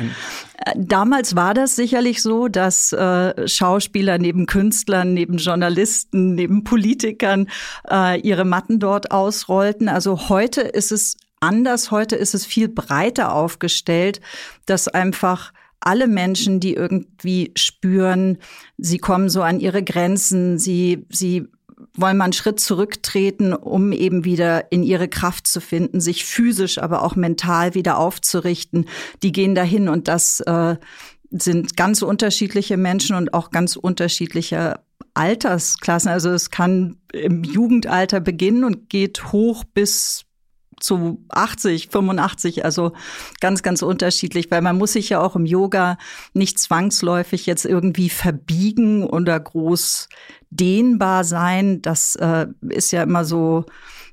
Damals 0.76 1.36
war 1.36 1.54
das 1.54 1.76
sicherlich 1.76 2.24
so, 2.24 2.48
dass 2.48 2.92
äh, 2.92 3.48
Schauspieler 3.48 4.18
neben 4.18 4.48
Künstlern, 4.48 5.14
neben 5.14 5.38
Journalisten, 5.38 6.34
neben 6.34 6.64
Politikern 6.64 7.48
äh, 7.88 8.07
ihre 8.16 8.46
Matten 8.46 8.80
dort 8.80 9.12
ausrollten. 9.12 9.90
Also 9.90 10.30
heute 10.30 10.62
ist 10.62 10.92
es 10.92 11.18
anders, 11.40 11.92
heute 11.92 12.16
ist 12.16 12.34
es 12.34 12.46
viel 12.46 12.68
breiter 12.68 13.34
aufgestellt, 13.34 14.22
dass 14.66 14.88
einfach 14.88 15.54
alle 15.80 16.08
Menschen, 16.08 16.60
die 16.60 16.74
irgendwie 16.74 17.52
spüren, 17.56 18.40
sie 18.78 18.98
kommen 18.98 19.30
so 19.30 19.42
an 19.44 19.60
ihre 19.60 19.84
Grenzen, 19.84 20.58
sie, 20.58 21.06
sie 21.10 21.48
wollen 21.94 22.18
mal 22.18 22.26
einen 22.26 22.34
Schritt 22.34 22.60
zurücktreten, 22.60 23.54
um 23.54 23.92
eben 23.92 24.26
wieder 24.26 24.72
in 24.72 24.84
ihre 24.84 25.08
Kraft 25.08 25.48
zu 25.48 25.62
finden, 25.62 26.00
sich 26.00 26.26
physisch, 26.26 26.80
aber 26.80 27.04
auch 27.04 27.16
mental 27.16 27.76
wieder 27.76 27.98
aufzurichten. 27.98 28.88
Die 29.24 29.32
gehen 29.32 29.56
dahin 29.56 29.88
und 29.88 30.08
das 30.08 30.40
äh, 30.42 30.78
sind 31.30 31.78
ganz 31.78 32.02
unterschiedliche 32.02 32.78
Menschen 32.78 33.16
und 33.16 33.34
auch 33.34 33.52
ganz 33.52 33.76
unterschiedliche 33.76 34.80
Altersklassen. 35.18 36.10
Also 36.10 36.30
es 36.30 36.52
kann 36.52 36.98
im 37.12 37.44
Jugendalter 37.44 38.20
beginnen 38.20 38.64
und 38.64 38.90
geht 38.90 39.32
hoch 39.32 39.64
bis 39.74 40.26
zu 40.80 41.26
80, 41.30 41.90
85, 41.90 42.64
also 42.64 42.92
ganz, 43.40 43.64
ganz 43.64 43.82
unterschiedlich, 43.82 44.52
weil 44.52 44.62
man 44.62 44.78
muss 44.78 44.94
sich 44.94 45.10
ja 45.10 45.22
auch 45.22 45.36
im 45.36 45.48
Yoga 45.48 45.98
nicht 46.34 46.60
zwangsläufig 46.60 47.48
jetzt 47.48 47.66
irgendwie 47.66 48.10
verbiegen 48.10 49.04
oder 49.04 49.40
groß 49.40 50.08
dehnbar 50.52 51.24
sein. 51.24 51.82
Das 51.82 52.16
äh, 52.16 52.46
ist 52.70 52.92
ja 52.92 53.02
immer 53.02 53.26
so 53.26 53.66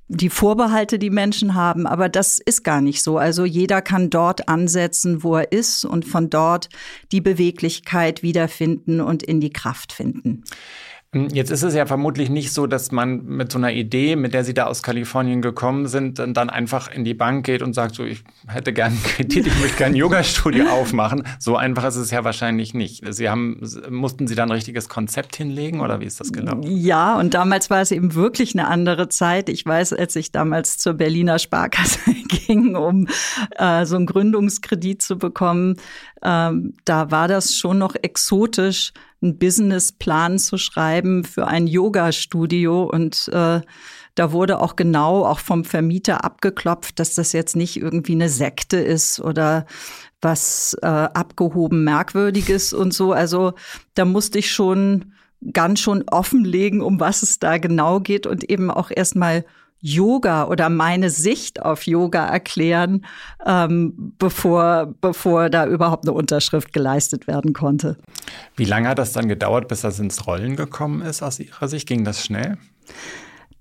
die 0.08 0.30
Vorbehalte, 0.30 0.98
die 0.98 1.10
Menschen 1.10 1.54
haben, 1.54 1.86
aber 1.86 2.08
das 2.08 2.38
ist 2.38 2.62
gar 2.62 2.80
nicht 2.80 3.02
so. 3.02 3.18
Also 3.18 3.44
jeder 3.44 3.80
kann 3.80 4.10
dort 4.10 4.48
ansetzen, 4.48 5.22
wo 5.22 5.36
er 5.36 5.52
ist 5.52 5.84
und 5.84 6.04
von 6.04 6.28
dort 6.28 6.68
die 7.10 7.22
Beweglichkeit 7.22 8.22
wiederfinden 8.22 9.00
und 9.00 9.22
in 9.22 9.40
die 9.40 9.52
Kraft 9.52 9.92
finden. 9.92 10.44
Hm, 11.14 11.28
jetzt 11.28 11.50
ist 11.50 11.62
es 11.62 11.74
ja 11.74 11.86
vermutlich 11.86 12.28
nicht 12.28 12.52
so, 12.52 12.66
dass 12.66 12.90
man 12.90 13.24
mit 13.24 13.52
so 13.52 13.58
einer 13.58 13.72
Idee, 13.72 14.16
mit 14.16 14.34
der 14.34 14.44
Sie 14.44 14.52
da 14.52 14.66
aus 14.66 14.82
Kalifornien 14.82 15.42
gekommen 15.42 15.86
sind, 15.86 16.18
dann 16.18 16.50
einfach 16.50 16.90
in 16.90 17.04
die 17.04 17.14
Bank 17.14 17.46
geht 17.46 17.62
und 17.62 17.72
sagt, 17.72 17.94
so, 17.94 18.04
ich 18.04 18.24
hätte 18.48 18.72
gerne 18.72 18.96
einen 18.96 19.02
Kredit, 19.04 19.46
ich 19.46 19.60
möchte 19.60 19.76
gerne 19.78 19.94
ein 19.94 19.98
Yoga-Studio 19.98 20.66
aufmachen. 20.70 21.22
So 21.38 21.56
einfach 21.56 21.84
ist 21.84 21.96
es 21.96 22.10
ja 22.10 22.24
wahrscheinlich 22.24 22.74
nicht. 22.74 23.02
Sie 23.14 23.30
haben, 23.30 23.60
mussten 23.88 24.26
Sie 24.26 24.34
da 24.34 24.42
ein 24.42 24.50
richtiges 24.50 24.88
Konzept 24.88 25.36
hinlegen 25.36 25.80
oder 25.80 26.00
wie 26.00 26.06
ist 26.06 26.18
das 26.18 26.32
gelaufen? 26.32 26.64
Ja, 26.64 27.16
und 27.16 27.34
damals 27.34 27.70
war 27.70 27.80
es 27.80 27.92
eben 27.92 28.14
wirklich 28.14 28.54
eine 28.54 28.66
andere 28.66 29.08
Zeit. 29.08 29.48
Ich 29.48 29.64
weiß, 29.64 29.92
als 29.92 30.16
ich 30.16 30.32
damals 30.32 30.78
zur 30.78 30.94
Berliner 30.94 31.38
Sparkasse 31.38 32.00
ging, 32.28 32.74
um 32.74 33.06
äh, 33.56 33.86
so 33.86 33.94
einen 33.94 34.06
Gründungskredit 34.06 35.00
zu 35.00 35.16
bekommen, 35.16 35.76
ähm, 36.24 36.74
da 36.84 37.10
war 37.10 37.28
das 37.28 37.54
schon 37.54 37.78
noch 37.78 37.94
exotisch, 38.02 38.92
einen 39.24 39.38
Businessplan 39.38 40.38
zu 40.38 40.58
schreiben 40.58 41.24
für 41.24 41.46
ein 41.46 41.66
Yoga-Studio 41.66 42.84
und 42.84 43.28
äh, 43.32 43.60
da 44.14 44.30
wurde 44.30 44.60
auch 44.60 44.76
genau 44.76 45.24
auch 45.24 45.40
vom 45.40 45.64
Vermieter 45.64 46.24
abgeklopft, 46.24 47.00
dass 47.00 47.14
das 47.14 47.32
jetzt 47.32 47.56
nicht 47.56 47.76
irgendwie 47.76 48.12
eine 48.12 48.28
Sekte 48.28 48.76
ist 48.76 49.18
oder 49.18 49.66
was 50.20 50.76
äh, 50.82 50.86
abgehoben 50.86 51.82
Merkwürdiges 51.82 52.72
und 52.72 52.94
so. 52.94 53.12
Also 53.12 53.54
da 53.94 54.04
musste 54.04 54.38
ich 54.38 54.52
schon 54.52 55.14
ganz 55.52 55.80
schon 55.80 56.04
offenlegen, 56.08 56.80
um 56.80 57.00
was 57.00 57.22
es 57.22 57.38
da 57.38 57.58
genau 57.58 58.00
geht 58.00 58.26
und 58.26 58.48
eben 58.48 58.70
auch 58.70 58.90
erstmal 58.94 59.44
Yoga 59.86 60.46
oder 60.46 60.70
meine 60.70 61.10
Sicht 61.10 61.60
auf 61.60 61.86
Yoga 61.86 62.24
erklären, 62.26 63.04
ähm, 63.44 64.14
bevor, 64.18 64.94
bevor 65.02 65.50
da 65.50 65.66
überhaupt 65.66 66.06
eine 66.08 66.14
Unterschrift 66.14 66.72
geleistet 66.72 67.26
werden 67.26 67.52
konnte. 67.52 67.98
Wie 68.56 68.64
lange 68.64 68.88
hat 68.88 68.98
das 68.98 69.12
dann 69.12 69.28
gedauert, 69.28 69.68
bis 69.68 69.82
das 69.82 69.98
ins 69.98 70.26
Rollen 70.26 70.56
gekommen 70.56 71.02
ist 71.02 71.22
aus 71.22 71.38
Ihrer 71.38 71.68
Sicht? 71.68 71.86
Ging 71.86 72.02
das 72.02 72.24
schnell? 72.24 72.56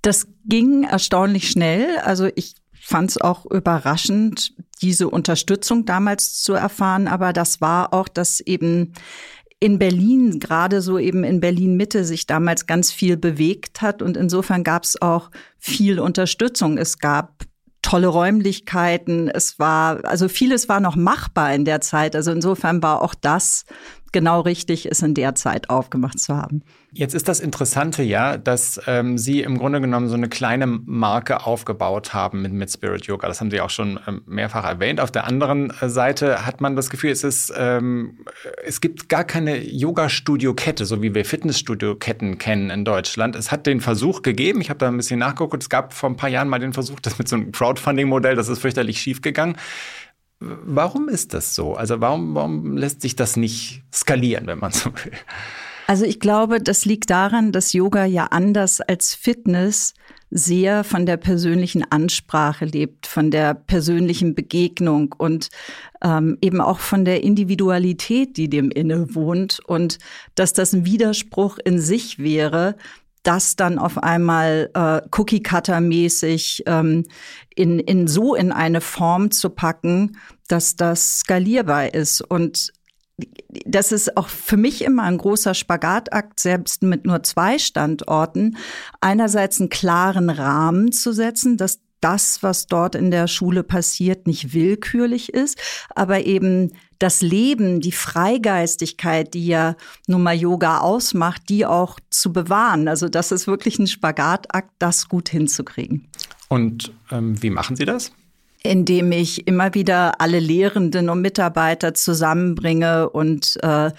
Das 0.01 0.25
ging 0.45 0.85
erstaunlich 0.85 1.49
schnell. 1.49 1.97
Also 2.05 2.29
ich 2.35 2.55
fand 2.71 3.09
es 3.09 3.17
auch 3.17 3.45
überraschend, 3.45 4.53
diese 4.81 5.09
Unterstützung 5.09 5.83
damals 5.83 6.41
zu 6.41 6.53
erfahren. 6.53 7.09
Aber 7.09 7.33
das 7.33 7.59
war 7.59 7.93
auch, 7.93 8.07
dass 8.07 8.39
eben 8.39 8.93
in 9.63 9.79
Berlin, 9.79 10.41
gerade 10.41 10.81
so 10.81 10.99
eben 10.99 11.23
in 11.23 11.39
Berlin 11.39 11.77
Mitte, 11.77 12.03
sich 12.03 12.27
damals 12.27 12.65
ganz 12.65 12.91
viel 12.91 13.15
bewegt 13.15 13.81
hat. 13.81 14.01
Und 14.01 14.17
insofern 14.17 14.65
gab 14.65 14.83
es 14.83 15.01
auch 15.01 15.31
viel 15.57 16.01
Unterstützung. 16.01 16.77
Es 16.77 16.99
gab 16.99 17.45
tolle 17.81 18.07
Räumlichkeiten. 18.07 19.29
Es 19.29 19.59
war, 19.59 20.03
also 20.03 20.27
vieles 20.27 20.67
war 20.67 20.81
noch 20.81 20.97
machbar 20.97 21.53
in 21.53 21.63
der 21.63 21.79
Zeit. 21.79 22.13
Also 22.13 22.33
insofern 22.33 22.83
war 22.83 23.01
auch 23.01 23.15
das 23.15 23.63
genau 24.13 24.41
richtig, 24.41 24.89
es 24.89 25.01
in 25.01 25.13
der 25.13 25.35
Zeit 25.35 25.69
aufgemacht 25.69 26.19
zu 26.19 26.37
haben. 26.37 26.61
Jetzt 26.95 27.15
ist 27.15 27.27
das 27.27 27.39
Interessante 27.39 28.03
ja, 28.03 28.37
dass 28.37 28.79
ähm, 28.85 29.17
Sie 29.17 29.41
im 29.41 29.57
Grunde 29.57 29.81
genommen 29.81 30.07
so 30.07 30.13
eine 30.13 30.29
kleine 30.29 30.67
Marke 30.67 31.43
aufgebaut 31.45 32.13
haben 32.13 32.43
mit, 32.43 32.53
mit 32.53 32.71
Spirit 32.71 33.05
Yoga. 33.07 33.27
Das 33.27 33.41
haben 33.41 33.49
Sie 33.49 33.59
auch 33.61 33.71
schon 33.71 33.99
ähm, 34.07 34.21
mehrfach 34.27 34.63
erwähnt. 34.63 34.99
Auf 34.99 35.09
der 35.09 35.25
anderen 35.25 35.71
äh, 35.81 35.89
Seite 35.89 36.45
hat 36.45 36.61
man 36.61 36.75
das 36.75 36.91
Gefühl, 36.91 37.09
es 37.09 37.23
ist, 37.23 37.51
ähm, 37.57 38.19
es 38.63 38.79
gibt 38.79 39.09
gar 39.09 39.23
keine 39.23 39.57
Yoga-Studio-Kette, 39.57 40.85
so 40.85 41.01
wie 41.01 41.15
wir 41.15 41.25
Fitnessstudio-Ketten 41.25 42.37
kennen 42.37 42.69
in 42.69 42.85
Deutschland. 42.85 43.35
Es 43.35 43.51
hat 43.51 43.65
den 43.65 43.81
Versuch 43.81 44.21
gegeben, 44.21 44.61
ich 44.61 44.69
habe 44.69 44.77
da 44.77 44.87
ein 44.87 44.97
bisschen 44.97 45.19
nachgeguckt, 45.19 45.63
es 45.63 45.69
gab 45.69 45.93
vor 45.93 46.11
ein 46.11 46.15
paar 46.15 46.29
Jahren 46.29 46.47
mal 46.47 46.59
den 46.59 46.73
Versuch, 46.73 46.99
das 46.99 47.17
mit 47.17 47.27
so 47.27 47.37
einem 47.37 47.51
Crowdfunding-Modell, 47.51 48.35
das 48.35 48.49
ist 48.49 48.59
fürchterlich 48.59 49.01
schief 49.01 49.21
gegangen. 49.21 49.57
Warum 50.65 51.09
ist 51.09 51.33
das 51.33 51.55
so? 51.55 51.73
Also 51.73 52.01
warum, 52.01 52.35
warum 52.35 52.77
lässt 52.77 53.01
sich 53.01 53.15
das 53.15 53.37
nicht 53.37 53.83
skalieren, 53.93 54.47
wenn 54.47 54.59
man 54.59 54.71
so 54.71 54.91
will? 54.91 55.13
Also 55.87 56.05
ich 56.05 56.19
glaube, 56.19 56.59
das 56.61 56.85
liegt 56.85 57.09
daran, 57.09 57.51
dass 57.51 57.73
Yoga 57.73 58.05
ja 58.05 58.27
anders 58.27 58.79
als 58.79 59.15
Fitness 59.15 59.93
sehr 60.31 60.83
von 60.83 61.05
der 61.05 61.17
persönlichen 61.17 61.83
Ansprache 61.91 62.65
lebt, 62.65 63.05
von 63.05 63.29
der 63.29 63.53
persönlichen 63.53 64.33
Begegnung 64.33 65.13
und 65.15 65.49
ähm, 66.01 66.37
eben 66.41 66.59
auch 66.61 66.79
von 66.79 67.05
der 67.05 67.23
Individualität, 67.23 68.37
die 68.37 68.49
dem 68.49 68.71
inne 68.71 69.13
wohnt 69.13 69.59
und 69.67 69.99
dass 70.33 70.53
das 70.53 70.73
ein 70.73 70.85
Widerspruch 70.85 71.59
in 71.63 71.79
sich 71.79 72.17
wäre, 72.17 72.75
das 73.23 73.55
dann 73.55 73.79
auf 73.79 73.97
einmal 73.97 74.69
äh, 74.73 75.01
Cookie-Cutter-mäßig 75.11 76.63
ähm, 76.67 77.05
in, 77.55 77.79
in 77.79 78.07
so 78.07 78.35
in 78.35 78.51
eine 78.51 78.81
Form 78.81 79.31
zu 79.31 79.49
packen, 79.49 80.17
dass 80.47 80.75
das 80.75 81.19
skalierbar 81.19 81.93
ist. 81.93 82.21
Und 82.21 82.73
das 83.65 83.91
ist 83.91 84.17
auch 84.17 84.27
für 84.27 84.57
mich 84.57 84.83
immer 84.83 85.03
ein 85.03 85.17
großer 85.17 85.53
Spagatakt, 85.53 86.39
selbst 86.39 86.83
mit 86.83 87.05
nur 87.05 87.23
zwei 87.23 87.57
Standorten, 87.59 88.57
einerseits 89.01 89.59
einen 89.59 89.69
klaren 89.69 90.29
Rahmen 90.29 90.91
zu 90.91 91.13
setzen, 91.13 91.57
dass 91.57 91.79
das, 92.01 92.43
was 92.43 92.67
dort 92.67 92.95
in 92.95 93.11
der 93.11 93.27
Schule 93.27 93.63
passiert, 93.63 94.27
nicht 94.27 94.53
willkürlich 94.53 95.33
ist, 95.33 95.57
aber 95.95 96.25
eben 96.25 96.73
das 97.03 97.21
Leben, 97.21 97.81
die 97.81 97.91
Freigeistigkeit, 97.91 99.33
die 99.33 99.47
ja 99.47 99.75
nun 100.07 100.23
mal 100.23 100.35
Yoga 100.35 100.77
ausmacht, 100.79 101.49
die 101.49 101.65
auch 101.65 101.99
zu 102.09 102.31
bewahren. 102.31 102.87
Also 102.87 103.09
das 103.09 103.33
ist 103.33 103.45
wirklich 103.45 103.77
ein 103.77 103.87
Spagatakt, 103.87 104.71
das 104.79 105.09
gut 105.09 105.27
hinzukriegen. 105.27 106.07
Und 106.47 106.93
ähm, 107.11 107.41
wie 107.43 107.49
machen 107.49 107.75
Sie 107.75 107.85
das? 107.85 108.13
indem 108.65 109.11
ich 109.11 109.45
immer 109.45 109.73
wieder 109.73 110.21
alle 110.21 110.39
Lehrenden 110.39 111.09
und 111.09 111.19
Mitarbeiter 111.19 111.93
zusammenbringe 111.93 113.09
und 113.09 113.57
äh, 113.61 113.91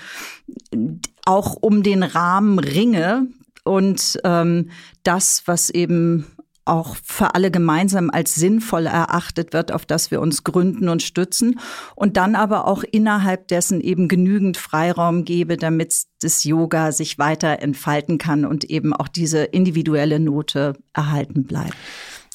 auch 1.27 1.57
um 1.61 1.83
den 1.83 2.03
Rahmen 2.03 2.59
ringe 2.59 3.27
und 3.63 4.19
ähm, 4.25 4.71
das, 5.03 5.43
was 5.45 5.69
eben 5.69 6.25
auch 6.65 6.97
für 7.03 7.35
alle 7.35 7.51
gemeinsam 7.51 8.11
als 8.11 8.35
sinnvoll 8.35 8.87
erachtet 8.87 9.53
wird, 9.53 9.73
auf 9.73 9.87
das 9.87 10.11
wir 10.11 10.21
uns 10.21 10.45
gründen 10.45 10.89
und 10.89 11.03
stützen 11.03 11.61
und 11.95 12.17
dann 12.17 12.35
aber 12.35 12.67
auch 12.67 12.85
innerhalb 12.91 13.49
dessen 13.49 13.81
eben 13.81 14.09
genügend 14.09 14.57
Freiraum 14.57 15.25
gebe, 15.25 15.57
damit 15.57 15.95
das 16.21 16.45
Yoga 16.45 16.93
sich 16.93 17.19
weiter 17.19 17.61
entfalten 17.61 18.19
kann 18.19 18.45
und 18.45 18.65
eben 18.65 18.93
auch 18.93 19.09
diese 19.09 19.45
individuelle 19.45 20.21
Note 20.21 20.75
erhalten 20.93 21.45
bleibt. 21.45 21.77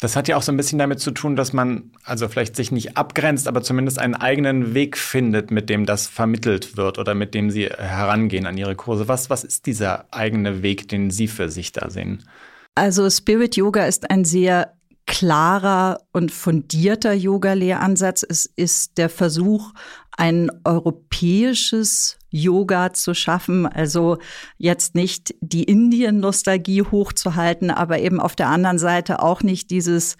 Das 0.01 0.15
hat 0.15 0.29
ja 0.29 0.37
auch 0.37 0.41
so 0.41 0.53
ein 0.53 0.57
bisschen 0.57 0.79
damit 0.79 1.01
zu 1.01 1.11
tun, 1.11 1.35
dass 1.35 1.51
man 1.51 1.91
also 2.05 2.29
vielleicht 2.29 2.55
sich 2.55 2.71
nicht 2.71 2.95
abgrenzt, 2.95 3.49
aber 3.49 3.61
zumindest 3.61 3.99
einen 3.99 4.15
eigenen 4.15 4.73
Weg 4.73 4.97
findet, 4.97 5.51
mit 5.51 5.69
dem 5.69 5.85
das 5.85 6.07
vermittelt 6.07 6.77
wird 6.77 6.97
oder 6.99 7.15
mit 7.15 7.33
dem 7.33 7.49
Sie 7.49 7.65
herangehen 7.65 8.45
an 8.45 8.57
Ihre 8.57 8.75
Kurse. 8.75 9.09
Was, 9.09 9.29
was 9.29 9.43
ist 9.43 9.65
dieser 9.65 10.05
eigene 10.11 10.63
Weg, 10.63 10.87
den 10.87 11.11
Sie 11.11 11.27
für 11.27 11.49
sich 11.49 11.73
da 11.73 11.89
sehen? 11.89 12.23
Also 12.79 13.09
Spirit 13.09 13.57
Yoga 13.57 13.87
ist 13.87 14.09
ein 14.09 14.23
sehr 14.23 14.71
klarer 15.05 15.99
und 16.13 16.31
fundierter 16.31 17.11
Yoga-Lehransatz. 17.11 18.25
Es 18.27 18.45
ist 18.45 18.97
der 18.97 19.09
Versuch, 19.09 19.73
ein 20.15 20.49
europäisches 20.63 22.17
Yoga 22.29 22.93
zu 22.93 23.13
schaffen. 23.13 23.65
Also 23.65 24.17
jetzt 24.57 24.95
nicht 24.95 25.35
die 25.41 25.65
Indien-Nostalgie 25.65 26.83
hochzuhalten, 26.83 27.69
aber 27.69 27.99
eben 27.99 28.21
auf 28.21 28.37
der 28.37 28.47
anderen 28.47 28.79
Seite 28.79 29.21
auch 29.21 29.43
nicht 29.43 29.71
dieses 29.71 30.15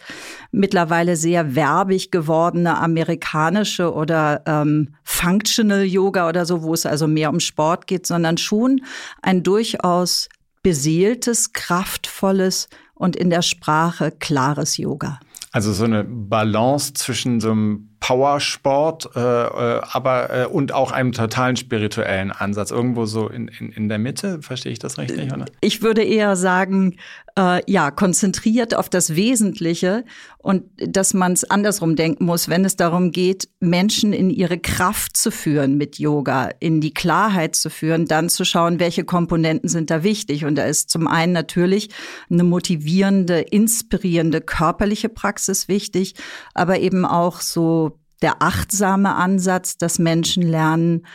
mittlerweile 0.51 1.15
sehr 1.15 1.55
werbig 1.55 2.11
gewordene 2.11 2.77
amerikanische 2.77 3.93
oder 3.93 4.43
ähm, 4.45 4.95
Functional 5.05 5.85
Yoga 5.85 6.27
oder 6.27 6.45
so, 6.45 6.61
wo 6.61 6.73
es 6.73 6.85
also 6.85 7.07
mehr 7.07 7.29
um 7.29 7.39
Sport 7.39 7.87
geht, 7.87 8.05
sondern 8.05 8.37
schon 8.37 8.81
ein 9.21 9.43
durchaus 9.43 10.27
beseeltes, 10.69 11.51
kraftvolles 11.51 12.69
und 12.93 13.15
in 13.15 13.31
der 13.31 13.41
Sprache 13.41 14.11
klares 14.11 14.77
Yoga. 14.77 15.19
Also 15.51 15.73
so 15.73 15.83
eine 15.83 16.03
Balance 16.03 16.93
zwischen 16.93 17.39
so 17.39 17.49
einem 17.49 17.89
Powersport, 17.99 19.09
äh, 19.15 19.19
äh, 19.19 19.81
aber 19.81 20.29
äh, 20.29 20.45
und 20.45 20.71
auch 20.71 20.91
einem 20.91 21.11
totalen 21.11 21.55
spirituellen 21.55 22.31
Ansatz. 22.31 22.69
Irgendwo 22.69 23.07
so 23.07 23.29
in, 23.29 23.47
in, 23.47 23.71
in 23.71 23.89
der 23.89 23.97
Mitte, 23.97 24.43
verstehe 24.43 24.71
ich 24.71 24.77
das 24.77 24.99
richtig? 24.99 25.33
Oder? 25.33 25.45
Ich 25.61 25.81
würde 25.81 26.03
eher 26.03 26.35
sagen, 26.35 26.97
äh, 27.39 27.61
ja, 27.71 27.89
konzentriert 27.89 28.75
auf 28.75 28.89
das 28.89 29.15
Wesentliche 29.15 30.03
und 30.39 30.63
dass 30.75 31.13
man 31.13 31.31
es 31.31 31.49
andersrum 31.49 31.95
denken 31.95 32.25
muss, 32.25 32.49
wenn 32.49 32.65
es 32.65 32.75
darum 32.75 33.11
geht, 33.11 33.47
Menschen 33.61 34.11
in 34.11 34.29
ihre 34.29 34.59
Kraft 34.59 35.15
zu 35.15 35.31
führen 35.31 35.77
mit 35.77 35.99
Yoga, 35.99 36.49
in 36.59 36.81
die 36.81 36.93
Klarheit 36.93 37.55
zu 37.55 37.69
führen, 37.69 38.07
dann 38.07 38.27
zu 38.27 38.43
schauen, 38.43 38.79
welche 38.79 39.05
Komponenten 39.05 39.69
sind 39.69 39.89
da 39.89 40.03
wichtig. 40.03 40.43
Und 40.43 40.55
da 40.55 40.65
ist 40.65 40.89
zum 40.89 41.07
einen 41.07 41.31
natürlich 41.31 41.89
eine 42.29 42.43
motivierende, 42.43 43.39
inspirierende 43.39 44.41
körperliche 44.41 45.07
Praxis 45.07 45.69
wichtig, 45.69 46.15
aber 46.53 46.79
eben 46.79 47.05
auch 47.05 47.39
so 47.39 47.99
der 48.21 48.41
achtsame 48.41 49.15
Ansatz, 49.15 49.77
dass 49.77 49.97
Menschen 49.97 50.43
lernen, 50.43 51.05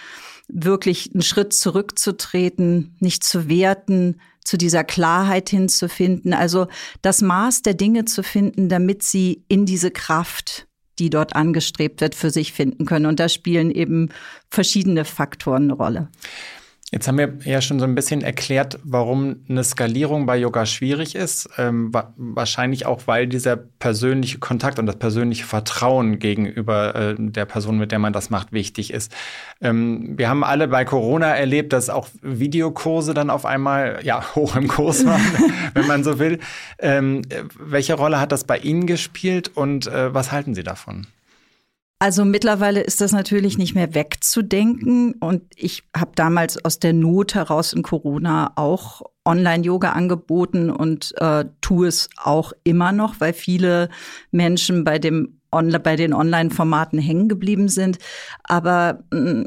wirklich 0.49 1.11
einen 1.13 1.23
Schritt 1.23 1.53
zurückzutreten, 1.53 2.97
nicht 3.01 3.25
zu 3.25 3.49
werten, 3.49 4.21
zu 4.45 4.59
dieser 4.59 4.85
Klarheit 4.85 5.49
hinzufinden, 5.49 6.35
also 6.35 6.69
das 7.03 7.23
Maß 7.23 7.63
der 7.63 7.75
Dinge 7.75 8.05
zu 8.05 8.23
finden, 8.23 8.69
damit 8.69 9.03
sie 9.03 9.45
in 9.49 9.67
diese 9.67 9.91
Kraft, 9.91 10.67
die 10.99 11.11
dort 11.11 11.35
angestrebt 11.35 12.01
wird, 12.01 12.15
für 12.15 12.31
sich 12.31 12.53
finden 12.53 12.87
können. 12.87 13.07
Und 13.07 13.19
da 13.21 13.29
spielen 13.29 13.71
eben 13.71 14.11
verschiedene 14.51 15.05
Faktoren 15.05 15.65
eine 15.65 15.73
Rolle. 15.73 16.09
Jetzt 16.95 17.09
haben 17.09 17.19
wir 17.19 17.39
ja 17.43 17.61
schon 17.61 17.81
so 17.81 17.87
ein 17.87 17.97
bisschen 17.97 18.23
erklärt, 18.23 18.79
warum 18.85 19.43
eine 19.49 19.65
Skalierung 19.65 20.27
bei 20.27 20.37
Yoga 20.37 20.65
schwierig 20.65 21.17
ist. 21.17 21.49
Ähm, 21.59 21.91
wahrscheinlich 22.17 22.87
auch, 22.87 23.03
weil 23.07 23.27
dieser 23.27 23.57
persönliche 23.57 24.39
Kontakt 24.39 24.79
und 24.79 24.87
das 24.87 24.95
persönliche 24.95 25.45
Vertrauen 25.45 26.21
gegenüber 26.21 26.95
äh, 26.95 27.15
der 27.19 27.47
Person, 27.47 27.79
mit 27.79 27.91
der 27.91 27.99
man 27.99 28.13
das 28.13 28.31
macht, 28.31 28.53
wichtig 28.53 28.93
ist. 28.93 29.13
Ähm, 29.61 30.17
wir 30.17 30.29
haben 30.29 30.45
alle 30.45 30.69
bei 30.69 30.85
Corona 30.85 31.35
erlebt, 31.35 31.73
dass 31.73 31.91
auch 31.91 32.07
Videokurse 32.23 33.13
dann 33.13 33.29
auf 33.29 33.45
einmal 33.45 33.99
ja 34.05 34.23
hoch 34.37 34.55
im 34.55 34.69
Kurs 34.69 35.05
waren, 35.05 35.21
wenn 35.75 35.89
man 35.89 36.05
so 36.05 36.21
will. 36.21 36.39
Ähm, 36.79 37.23
welche 37.59 37.95
Rolle 37.95 38.21
hat 38.21 38.31
das 38.31 38.45
bei 38.45 38.59
Ihnen 38.59 38.87
gespielt 38.87 39.51
und 39.57 39.89
äh, 39.89 40.15
was 40.15 40.31
halten 40.31 40.55
Sie 40.55 40.63
davon? 40.63 41.09
Also 42.05 42.27
mittlerweile 42.27 42.83
ist 42.83 43.01
das 43.01 43.13
natürlich 43.13 43.57
nicht 43.57 43.75
mehr 43.75 43.95
wegzudenken. 43.95 45.15
Und 45.15 45.43
ich 45.57 45.85
habe 45.97 46.11
damals 46.15 46.63
aus 46.63 46.79
der 46.79 46.93
Not 46.93 47.35
heraus 47.35 47.73
in 47.73 47.83
Corona 47.83 48.53
auch 48.57 49.01
Online-Yoga 49.25 49.93
angeboten 49.93 50.69
und 50.69 51.15
äh, 51.17 51.47
tue 51.63 51.89
es 51.89 52.11
auch 52.19 52.53
immer 52.63 52.93
noch, 52.93 53.21
weil 53.21 53.33
viele 53.33 53.89
Menschen 54.33 54.85
bei, 54.85 54.99
dem 54.99 55.41
On 55.51 55.75
bei 55.83 55.97
den 55.97 56.13
Online-Formaten 56.13 56.99
hängen 56.99 57.31
geblieben 57.31 57.71
sind. 57.71 57.97
Aber 58.43 59.03
mh, 59.11 59.21
mm, 59.21 59.47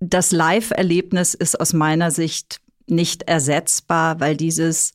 das 0.00 0.32
Live-Erlebnis 0.32 1.34
ist 1.34 1.60
aus 1.60 1.74
meiner 1.74 2.10
Sicht 2.10 2.60
nicht 2.88 3.22
ersetzbar, 3.28 4.18
weil 4.18 4.36
dieses 4.36 4.94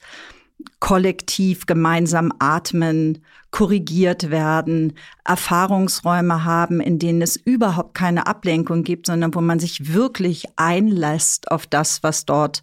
kollektiv 0.79 1.65
gemeinsam 1.65 2.31
atmen, 2.39 3.23
korrigiert 3.51 4.31
werden, 4.31 4.93
Erfahrungsräume 5.23 6.43
haben, 6.43 6.81
in 6.81 6.99
denen 6.99 7.21
es 7.21 7.35
überhaupt 7.35 7.93
keine 7.93 8.25
Ablenkung 8.27 8.83
gibt, 8.83 9.05
sondern 9.05 9.33
wo 9.35 9.41
man 9.41 9.59
sich 9.59 9.93
wirklich 9.93 10.45
einlässt 10.55 11.51
auf 11.51 11.67
das, 11.67 12.03
was 12.03 12.25
dort 12.25 12.61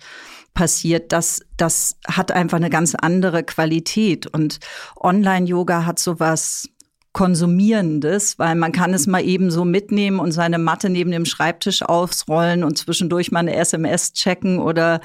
passiert, 0.52 1.12
das, 1.12 1.40
das 1.56 1.96
hat 2.06 2.32
einfach 2.32 2.56
eine 2.56 2.70
ganz 2.70 2.94
andere 2.94 3.44
Qualität. 3.44 4.26
Und 4.26 4.58
Online-Yoga 4.96 5.86
hat 5.86 5.98
sowas 5.98 6.68
Konsumierendes, 7.12 8.38
weil 8.38 8.54
man 8.54 8.70
kann 8.70 8.94
es 8.94 9.08
mal 9.08 9.24
eben 9.24 9.50
so 9.50 9.64
mitnehmen 9.64 10.20
und 10.20 10.30
seine 10.30 10.58
Matte 10.58 10.90
neben 10.90 11.10
dem 11.10 11.24
Schreibtisch 11.24 11.82
ausrollen 11.82 12.62
und 12.62 12.78
zwischendurch 12.78 13.32
mal 13.32 13.40
eine 13.40 13.56
SMS 13.56 14.12
checken 14.12 14.60
oder 14.60 15.00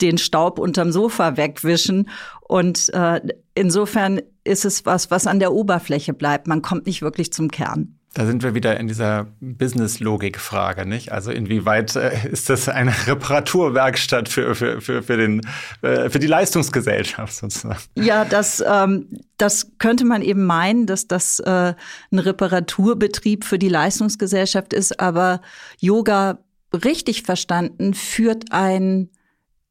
den 0.00 0.18
Staub 0.18 0.58
unterm 0.58 0.92
Sofa 0.92 1.36
wegwischen. 1.36 2.08
Und 2.40 2.92
äh, 2.94 3.20
insofern 3.54 4.20
ist 4.44 4.64
es 4.64 4.86
was, 4.86 5.10
was 5.10 5.26
an 5.26 5.38
der 5.38 5.52
Oberfläche 5.52 6.14
bleibt. 6.14 6.46
Man 6.46 6.62
kommt 6.62 6.86
nicht 6.86 7.02
wirklich 7.02 7.32
zum 7.32 7.50
Kern. 7.50 7.98
Da 8.14 8.24
sind 8.24 8.42
wir 8.42 8.54
wieder 8.54 8.80
in 8.80 8.88
dieser 8.88 9.28
Business-Logik-Frage, 9.40 10.86
nicht? 10.86 11.12
Also 11.12 11.30
inwieweit 11.30 11.94
äh, 11.94 12.28
ist 12.28 12.48
das 12.48 12.68
eine 12.68 12.92
Reparaturwerkstatt 13.06 14.28
für, 14.28 14.54
für, 14.54 14.80
für, 14.80 15.02
für, 15.02 15.16
den, 15.16 15.42
äh, 15.82 16.08
für 16.08 16.18
die 16.18 16.26
Leistungsgesellschaft 16.26 17.34
sozusagen? 17.34 17.78
Ja, 17.96 18.24
das, 18.24 18.64
ähm, 18.66 19.08
das 19.36 19.72
könnte 19.78 20.06
man 20.06 20.22
eben 20.22 20.46
meinen, 20.46 20.86
dass 20.86 21.06
das 21.06 21.38
äh, 21.40 21.74
ein 22.10 22.18
Reparaturbetrieb 22.18 23.44
für 23.44 23.58
die 23.58 23.68
Leistungsgesellschaft 23.68 24.72
ist, 24.72 24.98
aber 24.98 25.42
Yoga 25.78 26.38
richtig 26.72 27.22
verstanden 27.22 27.94
führt 27.94 28.46
ein 28.50 29.10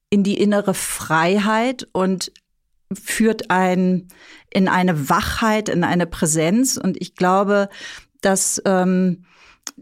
in 0.10 0.24
die 0.24 0.40
innere 0.40 0.74
Freiheit 0.74 1.88
und 1.92 2.32
führt 2.94 3.50
ein 3.52 4.08
in 4.50 4.68
eine 4.68 5.10
Wachheit, 5.10 5.68
in 5.70 5.84
eine 5.84 6.08
Präsenz. 6.08 6.78
Und 6.78 7.02
ich 7.02 7.16
glaube, 7.16 7.70
dass 8.22 8.62
ähm, 8.66 9.26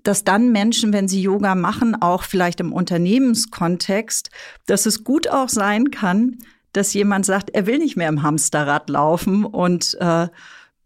dass 0.04 0.24
dann 0.24 0.52
Menschen, 0.52 0.94
wenn 0.94 1.08
sie 1.08 1.22
Yoga 1.22 1.56
machen, 1.56 2.02
auch 2.02 2.24
vielleicht 2.24 2.60
im 2.60 2.74
Unternehmenskontext, 2.74 4.30
dass 4.66 4.86
es 4.86 5.04
gut 5.04 5.30
auch 5.30 5.50
sein 5.50 5.92
kann, 5.92 6.38
dass 6.74 6.94
jemand 6.94 7.26
sagt, 7.26 7.52
er 7.52 7.66
will 7.66 7.78
nicht 7.78 7.96
mehr 7.96 8.10
im 8.10 8.24
Hamsterrad 8.24 8.90
laufen 8.90 9.46
und 9.46 9.96
äh, 10.00 10.28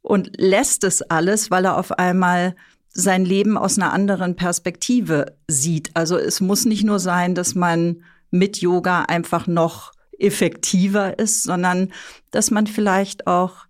und 0.02 0.32
lässt 0.38 0.84
es 0.84 1.02
alles, 1.02 1.52
weil 1.52 1.66
er 1.66 1.78
auf 1.78 1.92
einmal 1.92 2.56
sein 2.90 3.26
Leben 3.26 3.58
aus 3.58 3.78
einer 3.78 3.94
anderen 3.94 4.36
Perspektive 4.36 5.38
sieht. 5.48 5.92
Also 5.94 6.18
es 6.18 6.42
muss 6.42 6.66
nicht 6.66 6.84
nur 6.84 7.00
sein, 7.00 7.36
dass 7.36 7.54
man 7.54 8.04
mit 8.32 8.58
Yoga 8.58 9.04
einfach 9.04 9.48
noch 9.48 9.92
effektiver 10.18 11.18
ist, 11.18 11.44
sondern 11.44 11.92
dass 12.32 12.52
man 12.52 12.68
vielleicht 12.68 13.28
auch 13.28 13.68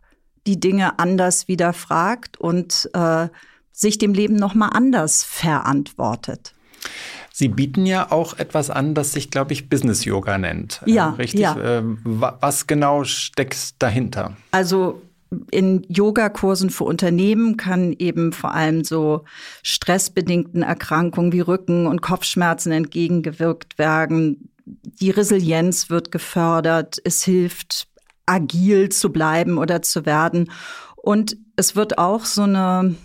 die 0.47 0.59
Dinge 0.59 0.99
anders 0.99 1.47
wieder 1.47 1.73
fragt 1.73 2.39
und 2.39 2.89
äh, 2.93 3.27
sich 3.71 3.97
dem 3.97 4.13
Leben 4.13 4.35
noch 4.35 4.55
mal 4.55 4.69
anders 4.69 5.23
verantwortet. 5.23 6.53
Sie 7.31 7.47
bieten 7.47 7.85
ja 7.85 8.11
auch 8.11 8.37
etwas 8.37 8.69
an, 8.69 8.93
das 8.95 9.13
sich, 9.13 9.31
glaube 9.31 9.53
ich, 9.53 9.69
Business 9.69 10.03
Yoga 10.03 10.37
nennt. 10.37 10.81
Ja, 10.85 11.11
äh, 11.11 11.15
richtig. 11.15 11.41
Ja. 11.41 11.79
Äh, 11.79 11.83
was 12.03 12.67
genau 12.67 13.03
steckt 13.05 13.81
dahinter? 13.81 14.35
Also 14.51 15.01
in 15.51 15.85
Yogakursen 15.87 16.69
für 16.69 16.85
Unternehmen 16.85 17.55
kann 17.55 17.93
eben 17.97 18.33
vor 18.33 18.53
allem 18.53 18.83
so 18.83 19.23
stressbedingten 19.63 20.63
Erkrankungen 20.63 21.31
wie 21.31 21.41
Rücken- 21.41 21.87
und 21.87 22.01
Kopfschmerzen 22.01 22.71
entgegengewirkt 22.71 23.77
werden. 23.77 24.48
Die 25.01 25.11
Resilienz 25.11 25.89
wird 25.89 26.11
gefördert. 26.11 26.97
Es 27.03 27.23
hilft, 27.23 27.87
agil 28.25 28.89
zu 28.89 29.11
bleiben 29.11 29.57
oder 29.57 29.81
zu 29.81 30.05
werden. 30.05 30.51
Und 30.95 31.37
es 31.55 31.75
wird 31.75 31.97
auch 31.97 32.25
so 32.25 32.43
eine 32.43 32.95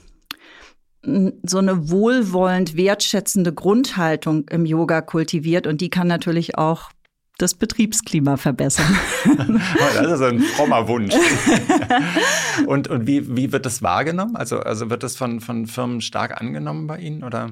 so 1.43 1.59
eine 1.59 1.91
wohlwollend 1.91 2.77
wertschätzende 2.77 3.53
Grundhaltung 3.53 4.49
im 4.49 4.65
Yoga 4.65 5.03
kultiviert 5.03 5.67
und 5.67 5.83
die 5.83 5.91
kann 5.91 6.09
natürlich 6.09 6.57
auch 6.57 6.91
das 7.37 7.55
Betriebsklima 7.55 8.37
verbessern. 8.37 8.97
das 9.95 10.13
ist 10.13 10.23
ein 10.23 10.41
frommer 10.41 10.89
Wunsch. 10.89 11.15
und 12.67 12.89
und 12.89 13.07
wie, 13.07 13.37
wie 13.37 13.53
wird 13.53 13.67
das 13.67 13.83
wahrgenommen? 13.83 14.37
Also, 14.37 14.61
also 14.61 14.89
wird 14.89 15.03
das 15.03 15.17
von, 15.17 15.41
von 15.41 15.67
Firmen 15.67 16.01
stark 16.01 16.41
angenommen 16.41 16.87
bei 16.87 16.99
Ihnen 16.99 17.25
oder? 17.25 17.51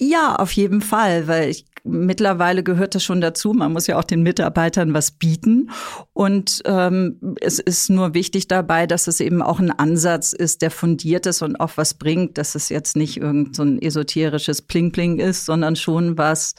Ja, 0.00 0.34
auf 0.36 0.52
jeden 0.52 0.80
Fall, 0.80 1.28
weil 1.28 1.50
ich, 1.50 1.66
mittlerweile 1.84 2.62
gehört 2.64 2.94
das 2.94 3.04
schon 3.04 3.20
dazu. 3.20 3.52
Man 3.52 3.72
muss 3.72 3.86
ja 3.86 3.98
auch 3.98 4.04
den 4.04 4.22
Mitarbeitern 4.22 4.92
was 4.92 5.12
bieten. 5.12 5.70
Und 6.12 6.62
ähm, 6.64 7.36
es 7.40 7.58
ist 7.60 7.90
nur 7.90 8.14
wichtig 8.14 8.48
dabei, 8.48 8.86
dass 8.86 9.06
es 9.06 9.20
eben 9.20 9.40
auch 9.40 9.60
ein 9.60 9.70
Ansatz 9.70 10.32
ist, 10.32 10.62
der 10.62 10.70
fundiert 10.70 11.26
ist 11.26 11.42
und 11.42 11.60
auch 11.60 11.72
was 11.76 11.94
bringt, 11.94 12.38
dass 12.38 12.54
es 12.54 12.70
jetzt 12.70 12.96
nicht 12.96 13.18
irgend 13.18 13.54
so 13.54 13.62
ein 13.62 13.80
esoterisches 13.80 14.62
Pling-Pling 14.62 15.20
ist, 15.20 15.44
sondern 15.44 15.76
schon 15.76 16.18
was, 16.18 16.54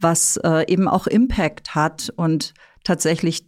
was 0.00 0.38
äh, 0.38 0.64
eben 0.72 0.88
auch 0.88 1.06
Impact 1.06 1.74
hat 1.74 2.10
und 2.16 2.54
tatsächlich 2.84 3.44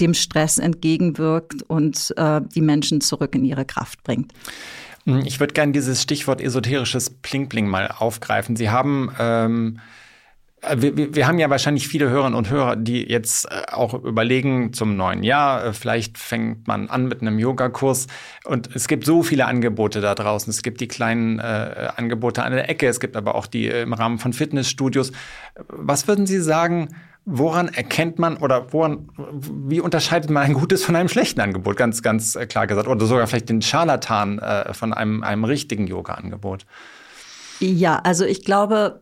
dem 0.00 0.14
Stress 0.14 0.56
entgegenwirkt 0.56 1.62
und 1.64 2.14
äh, 2.16 2.40
die 2.54 2.62
Menschen 2.62 3.02
zurück 3.02 3.34
in 3.34 3.44
ihre 3.44 3.66
Kraft 3.66 4.02
bringt. 4.02 4.32
Hm, 5.04 5.22
ich 5.24 5.40
würde 5.40 5.54
gerne 5.54 5.72
dieses 5.72 6.02
Stichwort 6.02 6.40
esoterisches 6.40 7.10
Pling-Pling 7.10 7.66
mal 7.66 7.88
aufgreifen. 7.88 8.56
Sie 8.56 8.70
haben 8.70 9.10
ähm 9.18 9.80
äh, 10.62 10.76
wir, 10.78 11.14
wir 11.14 11.26
haben 11.26 11.38
ja 11.38 11.50
wahrscheinlich 11.50 11.88
viele 11.88 12.08
Hörerinnen 12.10 12.36
und 12.36 12.50
Hörer, 12.50 12.76
die 12.76 13.08
jetzt 13.08 13.46
äh, 13.46 13.72
auch 13.72 13.94
überlegen 13.94 14.72
zum 14.72 14.96
neuen 14.96 15.22
Jahr, 15.22 15.64
äh, 15.64 15.72
vielleicht 15.72 16.18
fängt 16.18 16.66
man 16.66 16.88
an 16.88 17.06
mit 17.06 17.22
einem 17.22 17.38
Yogakurs 17.38 18.06
und 18.44 18.74
es 18.74 18.88
gibt 18.88 19.04
so 19.04 19.22
viele 19.22 19.46
Angebote 19.46 20.00
da 20.00 20.14
draußen. 20.14 20.50
Es 20.50 20.62
gibt 20.62 20.80
die 20.80 20.88
kleinen 20.88 21.38
äh, 21.38 21.88
Angebote 21.96 22.42
an 22.42 22.52
der 22.52 22.68
Ecke, 22.68 22.88
es 22.88 23.00
gibt 23.00 23.16
aber 23.16 23.34
auch 23.34 23.46
die 23.46 23.66
im 23.68 23.92
Rahmen 23.92 24.18
von 24.18 24.32
Fitnessstudios. 24.32 25.12
Was 25.68 26.08
würden 26.08 26.26
Sie 26.26 26.40
sagen, 26.40 26.88
woran 27.30 27.68
erkennt 27.68 28.18
man 28.18 28.36
oder 28.36 28.72
woran, 28.72 29.08
wie 29.16 29.80
unterscheidet 29.80 30.30
man 30.30 30.42
ein 30.42 30.54
gutes 30.54 30.84
von 30.84 30.96
einem 30.96 31.08
schlechten 31.08 31.40
Angebot? 31.40 31.76
Ganz, 31.76 32.02
ganz 32.02 32.34
äh, 32.34 32.46
klar 32.46 32.66
gesagt. 32.66 32.88
Oder 32.88 33.06
sogar 33.06 33.26
vielleicht 33.26 33.48
den 33.48 33.62
Scharlatan 33.62 34.38
äh, 34.38 34.74
von 34.74 34.92
einem, 34.92 35.22
einem 35.22 35.44
richtigen 35.44 35.86
Yoga-Angebot. 35.86 36.66
Ja, 37.60 37.96
also 37.98 38.24
ich 38.24 38.44
glaube, 38.44 39.00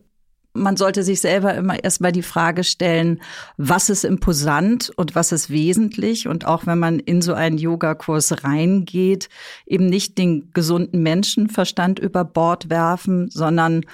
man 0.53 0.77
sollte 0.77 1.03
sich 1.03 1.21
selber 1.21 1.55
immer 1.55 1.83
erstmal 1.83 2.13
die 2.13 2.23
Frage 2.23 2.65
stellen, 2.65 3.21
was 3.57 3.91
ist 3.91 4.05
imposant 4.05 4.91
und 4.97 5.15
was 5.15 5.33
ist 5.33 5.51
wesentlich. 5.51 6.29
Und 6.29 6.47
auch 6.47 6.67
wenn 6.67 6.79
man 6.79 6.99
in 6.99 7.23
so 7.23 7.35
einen 7.35 7.59
Yogakurs 7.59 8.45
reingeht, 8.45 9.29
eben 9.67 9.87
nicht 9.87 10.19
den 10.19 10.51
gesunden 10.53 11.03
Menschenverstand 11.03 11.99
über 11.99 12.25
Bord 12.25 12.69
werfen, 12.71 13.31
sondern 13.31 13.85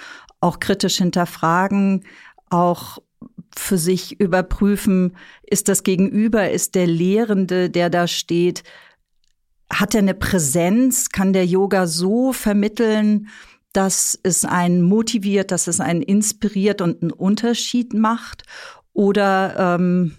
auch 0.40 0.60
kritisch 0.60 0.96
hinterfragen, 0.96 2.04
auch 2.50 2.98
für 3.56 3.78
sich 3.78 4.20
überprüfen, 4.20 5.16
ist 5.42 5.68
das 5.68 5.82
Gegenüber, 5.82 6.50
ist 6.50 6.74
der 6.74 6.86
Lehrende, 6.86 7.70
der 7.70 7.90
da 7.90 8.06
steht, 8.06 8.62
hat 9.72 9.94
er 9.94 10.00
eine 10.00 10.14
Präsenz, 10.14 11.08
kann 11.08 11.32
der 11.32 11.46
Yoga 11.46 11.86
so 11.86 12.32
vermitteln, 12.32 13.28
dass 13.72 14.18
es 14.22 14.44
einen 14.44 14.82
motiviert, 14.82 15.50
dass 15.50 15.66
es 15.66 15.80
einen 15.80 16.02
inspiriert 16.02 16.80
und 16.80 17.02
einen 17.02 17.10
Unterschied 17.10 17.92
macht? 17.92 18.44
Oder 18.92 19.76
ähm, 19.78 20.14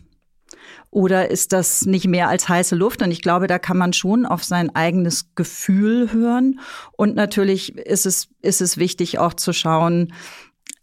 oder 0.96 1.30
ist 1.30 1.52
das 1.52 1.86
nicht 1.86 2.08
mehr 2.08 2.30
als 2.30 2.48
heiße 2.48 2.74
Luft? 2.74 3.02
Und 3.02 3.12
ich 3.12 3.22
glaube, 3.22 3.48
da 3.48 3.60
kann 3.60 3.76
man 3.76 3.92
schon 3.92 4.26
auf 4.26 4.46
sein 4.46 4.74
eigenes 4.74 5.36
Gefühl 5.36 6.14
hören. 6.14 6.62
Und 6.94 7.16
natürlich 7.16 7.78
ist 7.78 8.06
es, 8.06 8.30
ist 8.42 8.62
es 8.62 8.78
wichtig 8.78 9.20
auch 9.20 9.34
zu 9.34 9.52
schauen, 9.52 10.14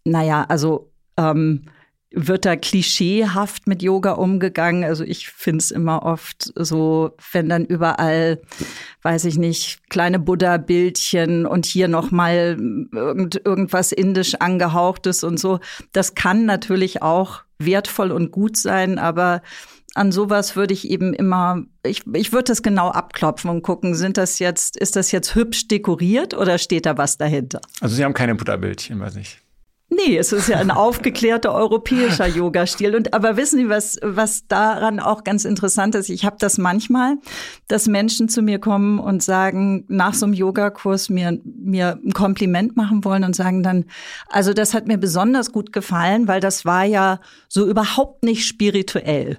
naja, 0.05 0.45
also 0.47 0.91
ähm, 1.17 1.65
wird 2.13 2.45
da 2.45 2.55
klischeehaft 2.55 3.67
mit 3.67 3.81
Yoga 3.81 4.11
umgegangen. 4.13 4.83
Also 4.83 5.03
ich 5.03 5.29
finde 5.29 5.59
es 5.59 5.71
immer 5.71 6.03
oft 6.03 6.53
so, 6.55 7.15
wenn 7.31 7.49
dann 7.49 7.65
überall, 7.65 8.39
weiß 9.01 9.25
ich 9.25 9.37
nicht, 9.37 9.89
kleine 9.89 10.19
Buddha-Bildchen 10.19 11.47
und 11.47 11.65
hier 11.65 11.87
nochmal 11.87 12.57
irgend, 12.93 13.41
irgendwas 13.43 13.91
indisch 13.91 14.35
angehauchtes 14.35 15.23
und 15.23 15.39
so. 15.39 15.59
Das 15.91 16.13
kann 16.13 16.45
natürlich 16.45 17.01
auch 17.01 17.41
wertvoll 17.57 18.11
und 18.11 18.31
gut 18.31 18.57
sein, 18.57 18.99
aber 18.99 19.41
an 19.95 20.11
sowas 20.11 20.55
würde 20.55 20.73
ich 20.73 20.89
eben 20.89 21.13
immer, 21.13 21.63
ich, 21.83 22.03
ich 22.13 22.31
würde 22.31 22.45
das 22.45 22.63
genau 22.63 22.89
abklopfen 22.89 23.49
und 23.49 23.61
gucken, 23.61 23.95
sind 23.95 24.17
das 24.17 24.39
jetzt, 24.39 24.77
ist 24.77 24.95
das 24.95 25.11
jetzt 25.11 25.35
hübsch 25.35 25.67
dekoriert 25.67 26.33
oder 26.33 26.57
steht 26.57 26.85
da 26.85 26.97
was 26.97 27.17
dahinter? 27.17 27.61
Also 27.81 27.95
Sie 27.95 28.03
haben 28.03 28.13
keine 28.13 28.35
Buddha-Bildchen, 28.35 28.99
weiß 28.99 29.15
ich. 29.17 29.42
Nee, 29.95 30.17
es 30.17 30.31
ist 30.31 30.47
ja 30.47 30.57
ein 30.57 30.71
aufgeklärter 30.71 31.53
europäischer 31.53 32.27
Yoga-Stil. 32.27 32.95
Und 32.95 33.13
aber 33.13 33.37
wissen 33.37 33.59
Sie, 33.59 33.69
was, 33.69 33.99
was 34.01 34.47
daran 34.47 34.99
auch 34.99 35.23
ganz 35.23 35.45
interessant 35.45 35.95
ist? 35.95 36.09
Ich 36.09 36.25
habe 36.25 36.37
das 36.39 36.57
manchmal, 36.57 37.17
dass 37.67 37.87
Menschen 37.87 38.29
zu 38.29 38.41
mir 38.41 38.59
kommen 38.59 38.99
und 38.99 39.21
sagen, 39.21 39.85
nach 39.87 40.13
so 40.13 40.25
einem 40.25 40.33
Yogakurs 40.33 41.09
mir, 41.09 41.39
mir 41.43 41.99
ein 42.03 42.13
Kompliment 42.13 42.75
machen 42.75 43.03
wollen 43.03 43.23
und 43.23 43.35
sagen 43.35 43.61
dann, 43.61 43.85
also 44.29 44.53
das 44.53 44.73
hat 44.73 44.87
mir 44.87 44.97
besonders 44.97 45.51
gut 45.51 45.73
gefallen, 45.73 46.27
weil 46.27 46.39
das 46.39 46.65
war 46.65 46.85
ja 46.85 47.19
so 47.47 47.67
überhaupt 47.67 48.23
nicht 48.23 48.47
spirituell. 48.47 49.37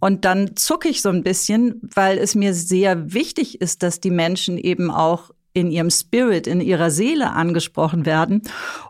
Und 0.00 0.26
dann 0.26 0.54
zucke 0.54 0.88
ich 0.88 1.00
so 1.00 1.08
ein 1.08 1.22
bisschen, 1.22 1.80
weil 1.94 2.18
es 2.18 2.34
mir 2.34 2.52
sehr 2.52 3.14
wichtig 3.14 3.62
ist, 3.62 3.82
dass 3.82 4.00
die 4.00 4.10
Menschen 4.10 4.58
eben 4.58 4.90
auch 4.90 5.30
in 5.54 5.70
ihrem 5.70 5.90
Spirit, 5.90 6.46
in 6.46 6.60
ihrer 6.60 6.90
Seele 6.90 7.30
angesprochen 7.30 8.04
werden. 8.04 8.42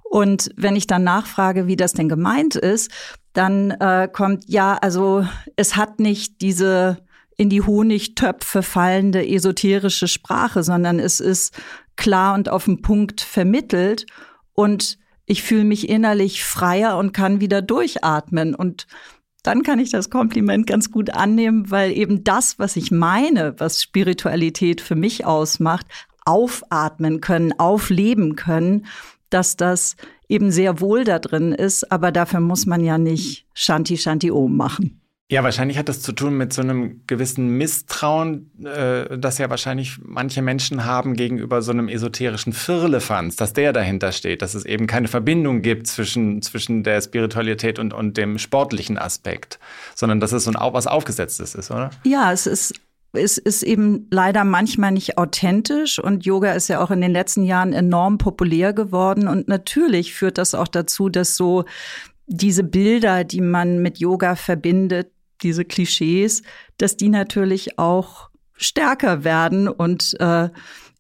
Und 0.02 0.50
wenn 0.56 0.74
ich 0.74 0.86
dann 0.86 1.04
nachfrage, 1.04 1.66
wie 1.66 1.76
das 1.76 1.92
denn 1.92 2.08
gemeint 2.08 2.56
ist, 2.56 2.90
dann 3.34 3.70
äh, 3.72 4.08
kommt, 4.10 4.44
ja, 4.48 4.74
also 4.80 5.26
es 5.56 5.76
hat 5.76 6.00
nicht 6.00 6.40
diese 6.40 6.98
in 7.36 7.50
die 7.50 7.62
Honigtöpfe 7.62 8.62
fallende 8.62 9.26
esoterische 9.26 10.08
Sprache, 10.08 10.62
sondern 10.62 11.00
es 11.00 11.20
ist 11.20 11.54
klar 11.96 12.34
und 12.34 12.48
auf 12.48 12.64
den 12.64 12.80
Punkt 12.80 13.20
vermittelt 13.20 14.06
und 14.52 14.98
ich 15.26 15.42
fühle 15.42 15.64
mich 15.64 15.88
innerlich 15.88 16.44
freier 16.44 16.96
und 16.96 17.12
kann 17.12 17.40
wieder 17.40 17.60
durchatmen 17.60 18.54
und 18.54 18.86
dann 19.42 19.62
kann 19.62 19.78
ich 19.78 19.90
das 19.90 20.08
Kompliment 20.08 20.66
ganz 20.66 20.90
gut 20.90 21.10
annehmen, 21.10 21.70
weil 21.70 21.92
eben 21.92 22.24
das, 22.24 22.58
was 22.58 22.76
ich 22.76 22.90
meine, 22.90 23.54
was 23.58 23.82
Spiritualität 23.82 24.80
für 24.80 24.94
mich 24.94 25.26
ausmacht, 25.26 25.86
aufatmen 26.24 27.20
können, 27.20 27.58
aufleben 27.58 28.36
können, 28.36 28.86
dass 29.30 29.56
das 29.56 29.96
eben 30.28 30.50
sehr 30.50 30.80
wohl 30.80 31.04
da 31.04 31.18
drin 31.18 31.52
ist. 31.52 31.90
Aber 31.90 32.12
dafür 32.12 32.40
muss 32.40 32.66
man 32.66 32.84
ja 32.84 32.98
nicht 32.98 33.46
Shanti 33.54 33.96
Shanti 33.96 34.30
Om 34.30 34.56
machen. 34.56 35.00
Ja, 35.30 35.42
wahrscheinlich 35.42 35.78
hat 35.78 35.88
das 35.88 36.02
zu 36.02 36.12
tun 36.12 36.36
mit 36.36 36.52
so 36.52 36.60
einem 36.60 37.00
gewissen 37.06 37.48
Misstrauen, 37.56 38.50
äh, 38.62 39.18
das 39.18 39.38
ja 39.38 39.48
wahrscheinlich 39.48 39.98
manche 40.02 40.42
Menschen 40.42 40.84
haben 40.84 41.14
gegenüber 41.14 41.62
so 41.62 41.72
einem 41.72 41.88
esoterischen 41.88 42.52
Firlefanz, 42.52 43.34
dass 43.34 43.54
der 43.54 43.72
dahinter 43.72 44.12
steht, 44.12 44.42
dass 44.42 44.54
es 44.54 44.66
eben 44.66 44.86
keine 44.86 45.08
Verbindung 45.08 45.62
gibt 45.62 45.86
zwischen, 45.86 46.42
zwischen 46.42 46.82
der 46.82 47.00
Spiritualität 47.00 47.78
und, 47.78 47.94
und 47.94 48.18
dem 48.18 48.38
sportlichen 48.38 48.98
Aspekt, 48.98 49.58
sondern 49.94 50.20
dass 50.20 50.32
es 50.32 50.44
so 50.44 50.52
ein 50.52 50.74
was 50.74 50.86
Aufgesetztes 50.86 51.54
ist, 51.54 51.70
oder? 51.70 51.88
Ja, 52.04 52.30
es 52.30 52.46
ist 52.46 52.74
es 53.14 53.38
ist 53.38 53.62
eben 53.62 54.06
leider 54.10 54.44
manchmal 54.44 54.92
nicht 54.92 55.18
authentisch 55.18 55.98
und 55.98 56.24
Yoga 56.24 56.52
ist 56.52 56.68
ja 56.68 56.82
auch 56.82 56.90
in 56.90 57.00
den 57.00 57.12
letzten 57.12 57.44
Jahren 57.44 57.72
enorm 57.72 58.18
populär 58.18 58.72
geworden 58.72 59.28
und 59.28 59.48
natürlich 59.48 60.14
führt 60.14 60.38
das 60.38 60.54
auch 60.54 60.68
dazu, 60.68 61.08
dass 61.08 61.36
so 61.36 61.64
diese 62.26 62.64
Bilder, 62.64 63.24
die 63.24 63.40
man 63.40 63.80
mit 63.82 63.98
Yoga 63.98 64.34
verbindet, 64.34 65.10
diese 65.42 65.64
Klischees, 65.64 66.42
dass 66.78 66.96
die 66.96 67.08
natürlich 67.08 67.78
auch 67.78 68.30
stärker 68.56 69.24
werden 69.24 69.68
und 69.68 70.18
äh, 70.20 70.48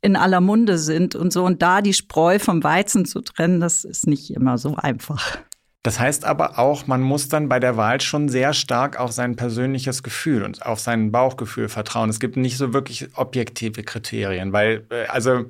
in 0.02 0.16
aller 0.16 0.40
Munde 0.40 0.76
sind 0.76 1.14
und 1.14 1.32
so. 1.32 1.44
Und 1.44 1.62
da 1.62 1.80
die 1.80 1.94
Spreu 1.94 2.38
vom 2.38 2.62
Weizen 2.62 3.06
zu 3.06 3.22
trennen, 3.22 3.60
das 3.60 3.84
ist 3.84 4.06
nicht 4.06 4.30
immer 4.30 4.58
so 4.58 4.76
einfach. 4.76 5.38
Das 5.84 6.00
heißt 6.00 6.24
aber 6.24 6.58
auch, 6.58 6.86
man 6.86 7.02
muss 7.02 7.28
dann 7.28 7.50
bei 7.50 7.60
der 7.60 7.76
Wahl 7.76 8.00
schon 8.00 8.30
sehr 8.30 8.54
stark 8.54 8.98
auf 8.98 9.12
sein 9.12 9.36
persönliches 9.36 10.02
Gefühl 10.02 10.42
und 10.42 10.64
auf 10.64 10.80
sein 10.80 11.12
Bauchgefühl 11.12 11.68
vertrauen. 11.68 12.08
Es 12.08 12.20
gibt 12.20 12.38
nicht 12.38 12.56
so 12.56 12.72
wirklich 12.72 13.08
objektive 13.16 13.82
Kriterien, 13.82 14.54
weil, 14.54 14.86
äh, 14.88 15.04
also 15.08 15.44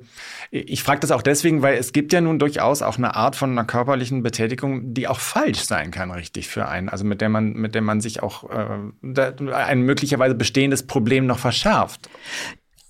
ich 0.51 0.83
frage 0.83 0.99
das 0.99 1.11
auch 1.11 1.21
deswegen, 1.21 1.61
weil 1.61 1.77
es 1.77 1.93
gibt 1.93 2.11
ja 2.11 2.19
nun 2.19 2.37
durchaus 2.37 2.81
auch 2.81 2.97
eine 2.97 3.15
Art 3.15 3.37
von 3.37 3.51
einer 3.51 3.63
körperlichen 3.63 4.23
Betätigung, 4.23 4.93
die 4.93 5.07
auch 5.07 5.21
falsch 5.21 5.61
sein 5.61 5.91
kann, 5.91 6.11
richtig 6.11 6.49
für 6.49 6.67
einen. 6.67 6.89
Also 6.89 7.05
mit 7.05 7.21
der 7.21 7.29
man, 7.29 7.53
mit 7.53 7.73
der 7.73 7.81
man 7.81 8.01
sich 8.01 8.21
auch 8.21 8.49
äh, 8.49 9.53
ein 9.53 9.83
möglicherweise 9.83 10.35
bestehendes 10.35 10.85
Problem 10.85 11.27
noch 11.27 11.39
verschärft. 11.39 12.09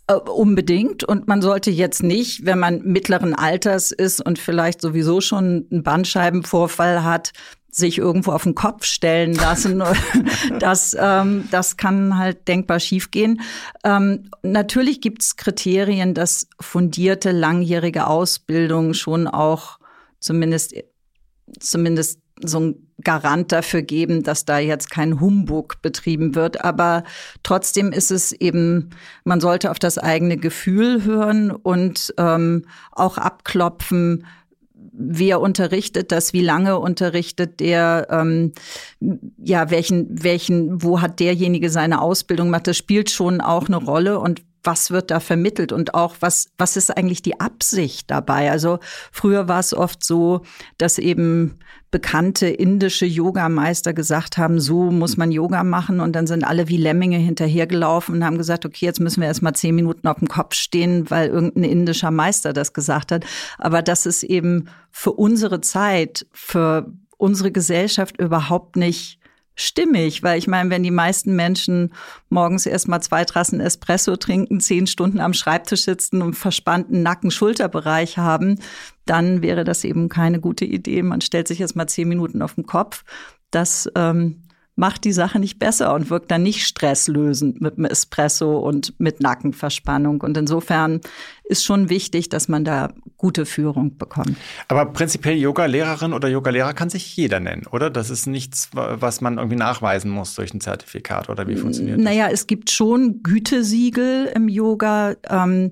Äh, 0.08 0.14
unbedingt. 0.14 1.04
Und 1.04 1.28
man 1.28 1.42
sollte 1.42 1.72
jetzt 1.72 2.04
nicht, 2.04 2.46
wenn 2.46 2.60
man 2.60 2.82
mittleren 2.84 3.34
Alters 3.34 3.92
ist 3.92 4.22
und 4.24 4.38
vielleicht 4.38 4.82
sowieso 4.82 5.22
schon 5.22 5.68
einen 5.72 5.84
Bandscheibenvorfall 5.84 7.04
hat, 7.04 7.32
sich 7.72 7.98
irgendwo 7.98 8.32
auf 8.32 8.44
den 8.44 8.56
Kopf 8.56 8.86
stellen 8.86 9.34
lassen. 9.34 9.84
das, 10.60 10.96
ähm, 10.98 11.48
das 11.52 11.76
kann 11.76 12.18
halt 12.18 12.48
denkbar 12.48 12.80
schiefgehen. 12.80 13.42
Ähm, 13.84 14.30
natürlich 14.44 15.02
gibt 15.02 15.24
es 15.24 15.36
Kriterien, 15.36 16.14
dass 16.14 16.48
fundierte 16.62 17.32
langjährige 17.32 18.08
Ausbildung 18.08 18.94
schon 18.94 19.28
auch 19.28 19.80
zumindest 20.20 20.74
zumindest 21.60 22.20
so 22.44 22.60
ein 22.60 22.85
Garant 23.04 23.52
dafür 23.52 23.82
geben, 23.82 24.24
dass 24.24 24.46
da 24.46 24.58
jetzt 24.60 24.90
kein 24.90 25.20
Humbug 25.20 25.82
betrieben 25.82 26.36
wird. 26.36 26.64
Aber 26.64 27.04
trotzdem 27.44 27.92
ist 27.92 28.12
es 28.12 28.32
eben, 28.32 28.92
man 29.24 29.42
sollte 29.42 29.72
auf 29.72 29.80
das 29.80 29.98
eigene 29.98 30.38
Gefühl 30.38 31.04
hören 31.04 31.52
und 31.52 32.14
ähm, 32.18 32.66
auch 32.92 33.18
abklopfen, 33.18 34.26
wer 34.98 35.42
unterrichtet 35.42 36.12
das, 36.12 36.32
wie 36.34 36.42
lange 36.42 36.80
unterrichtet 36.80 37.60
der, 37.60 38.08
ähm, 38.10 38.54
ja, 39.38 39.70
welchen, 39.70 40.24
welchen, 40.24 40.82
wo 40.82 41.02
hat 41.02 41.20
derjenige 41.20 41.70
seine 41.70 42.02
Ausbildung 42.02 42.48
gemacht, 42.48 42.68
das 42.68 42.78
spielt 42.78 43.10
schon 43.10 43.42
auch 43.42 43.68
eine 43.68 43.78
Rolle 43.78 44.20
und 44.20 44.42
was 44.66 44.92
wird 44.92 45.12
da 45.12 45.20
vermittelt 45.20 45.72
und 45.72 45.94
auch 45.94 46.16
was, 46.20 46.50
was 46.58 46.78
ist 46.78 46.96
eigentlich 46.96 47.22
die 47.22 47.40
Absicht 47.40 48.10
dabei? 48.12 48.52
Also 48.52 48.80
früher 49.12 49.48
war 49.48 49.60
es 49.60 49.74
oft 49.74 50.04
so, 50.04 50.42
dass 50.78 50.98
eben 50.98 51.60
bekannte 51.92 52.48
indische 52.48 53.06
Yogameister 53.06 53.94
gesagt 53.94 54.38
haben, 54.38 54.60
so 54.60 54.92
muss 54.92 55.16
man 55.16 55.32
Yoga 55.32 55.64
machen 55.64 56.02
und 56.02 56.14
dann 56.14 56.28
sind 56.28 56.44
alle 56.44 56.68
wie 56.68 56.78
Lemminge 56.78 57.18
hinterhergelaufen 57.18 58.16
und 58.16 58.26
haben 58.26 58.38
gesagt, 58.38 58.66
okay, 58.66 58.86
jetzt 58.86 59.00
müssen 59.00 59.22
wir 59.22 59.28
erst 59.28 59.42
mal 59.42 59.54
zehn 59.54 59.76
Minuten 59.76 60.08
auf 60.08 60.20
dem 60.20 60.28
Kopf 60.28 60.56
stehen, 60.56 61.10
weil 61.10 61.30
irgendein 61.30 61.64
indischer 61.64 62.12
Meister 62.12 62.52
das 62.52 62.74
gesagt 62.74 63.14
hat. 63.14 63.26
Aber 63.58 63.82
das 63.82 64.06
ist 64.06 64.24
eben 64.24 64.68
für 64.92 65.14
unsere 65.14 65.62
Zeit, 65.62 66.26
für 66.34 66.92
unsere 67.18 67.52
Gesellschaft 67.52 68.20
überhaupt 68.20 68.76
nicht 68.76 69.20
stimmig, 69.56 70.24
weil 70.24 70.38
ich 70.38 70.48
meine, 70.48 70.70
wenn 70.70 70.84
die 70.84 70.92
meisten 70.92 71.36
Menschen 71.36 71.94
morgens 72.30 72.66
erstmal 72.66 73.02
zwei 73.02 73.26
Trassen 73.26 73.60
Espresso 73.60 74.16
trinken, 74.16 74.60
zehn 74.60 74.88
Stunden 74.88 75.20
am 75.20 75.34
Schreibtisch 75.34 75.84
sitzen 75.84 76.22
und 76.22 76.36
verspannten 76.36 77.02
Nacken-Schulterbereich 77.02 78.18
haben, 78.18 78.60
dann 79.06 79.42
wäre 79.42 79.64
das 79.64 79.84
eben 79.84 80.10
keine 80.10 80.40
gute 80.40 80.66
Idee. 80.66 81.02
Man 81.04 81.22
stellt 81.22 81.48
sich 81.48 81.62
erstmal 81.62 81.88
zehn 81.88 82.08
Minuten 82.08 82.42
auf 82.42 82.56
den 82.56 82.66
Kopf. 82.66 83.04
Das 83.52 83.90
ähm, 83.96 84.45
macht 84.76 85.06
die 85.06 85.14
Sache 85.14 85.40
nicht 85.40 85.58
besser 85.58 85.94
und 85.94 86.10
wirkt 86.10 86.32
dann 86.32 86.44
nicht 86.44 86.66
stresslösend 86.66 87.62
mit 87.62 87.78
dem 87.78 87.86
Espresso 87.86 88.58
und 88.60 89.00
mit 89.00 89.22
Nackenverspannung. 89.22 90.22
Und 90.22 90.36
insofern 90.36 91.00
ist 91.46 91.64
schon 91.64 91.90
wichtig, 91.90 92.28
dass 92.28 92.48
man 92.48 92.66
da 92.66 92.92
gute 93.18 93.46
Führung 93.46 93.98
bekommt. 93.98 94.36
Aber 94.68 94.88
prinzipiell 94.88 95.38
Yoga-Lehrerin 95.38 96.12
oder 96.12 96.28
Yoga-Lehrer 96.28 96.74
kann 96.74 96.90
sich 96.90 97.16
jeder 97.16 97.40
nennen, 97.40 97.66
oder? 97.72 97.90
Das 97.90 98.10
ist 98.10 98.26
nichts, 98.26 98.70
was 98.74 99.22
man 99.22 99.38
irgendwie 99.38 99.56
nachweisen 99.56 100.12
muss 100.12 100.36
durch 100.36 100.54
ein 100.54 100.60
Zertifikat 100.60 101.30
oder 101.30 101.48
wie 101.48 101.56
funktioniert 101.56 101.98
das? 101.98 102.04
Naja, 102.04 102.28
es 102.30 102.48
gibt 102.48 102.70
schon 102.70 103.24
Gütesiegel 103.24 104.32
im 104.36 104.50
Yoga, 104.50 105.16
ähm, 105.30 105.72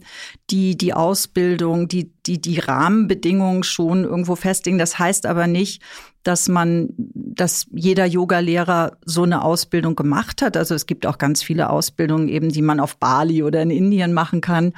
die 0.49 0.77
die 0.77 0.93
Ausbildung, 0.93 1.87
die, 1.87 2.13
die 2.25 2.39
die 2.39 2.59
Rahmenbedingungen 2.59 3.63
schon 3.63 4.05
irgendwo 4.05 4.35
festlegen. 4.35 4.77
Das 4.77 4.97
heißt 4.99 5.25
aber 5.25 5.47
nicht, 5.47 5.81
dass 6.23 6.47
man, 6.47 6.89
dass 7.35 7.65
jeder 7.71 8.05
Yoga-Lehrer 8.05 8.97
so 9.05 9.23
eine 9.23 9.43
Ausbildung 9.43 9.95
gemacht 9.95 10.41
hat. 10.41 10.57
Also 10.57 10.75
es 10.75 10.85
gibt 10.85 11.05
auch 11.05 11.17
ganz 11.17 11.43
viele 11.43 11.69
Ausbildungen 11.69 12.27
eben, 12.27 12.49
die 12.49 12.61
man 12.61 12.79
auf 12.79 12.97
Bali 12.97 13.43
oder 13.43 13.61
in 13.61 13.71
Indien 13.71 14.13
machen 14.13 14.41
kann. 14.41 14.73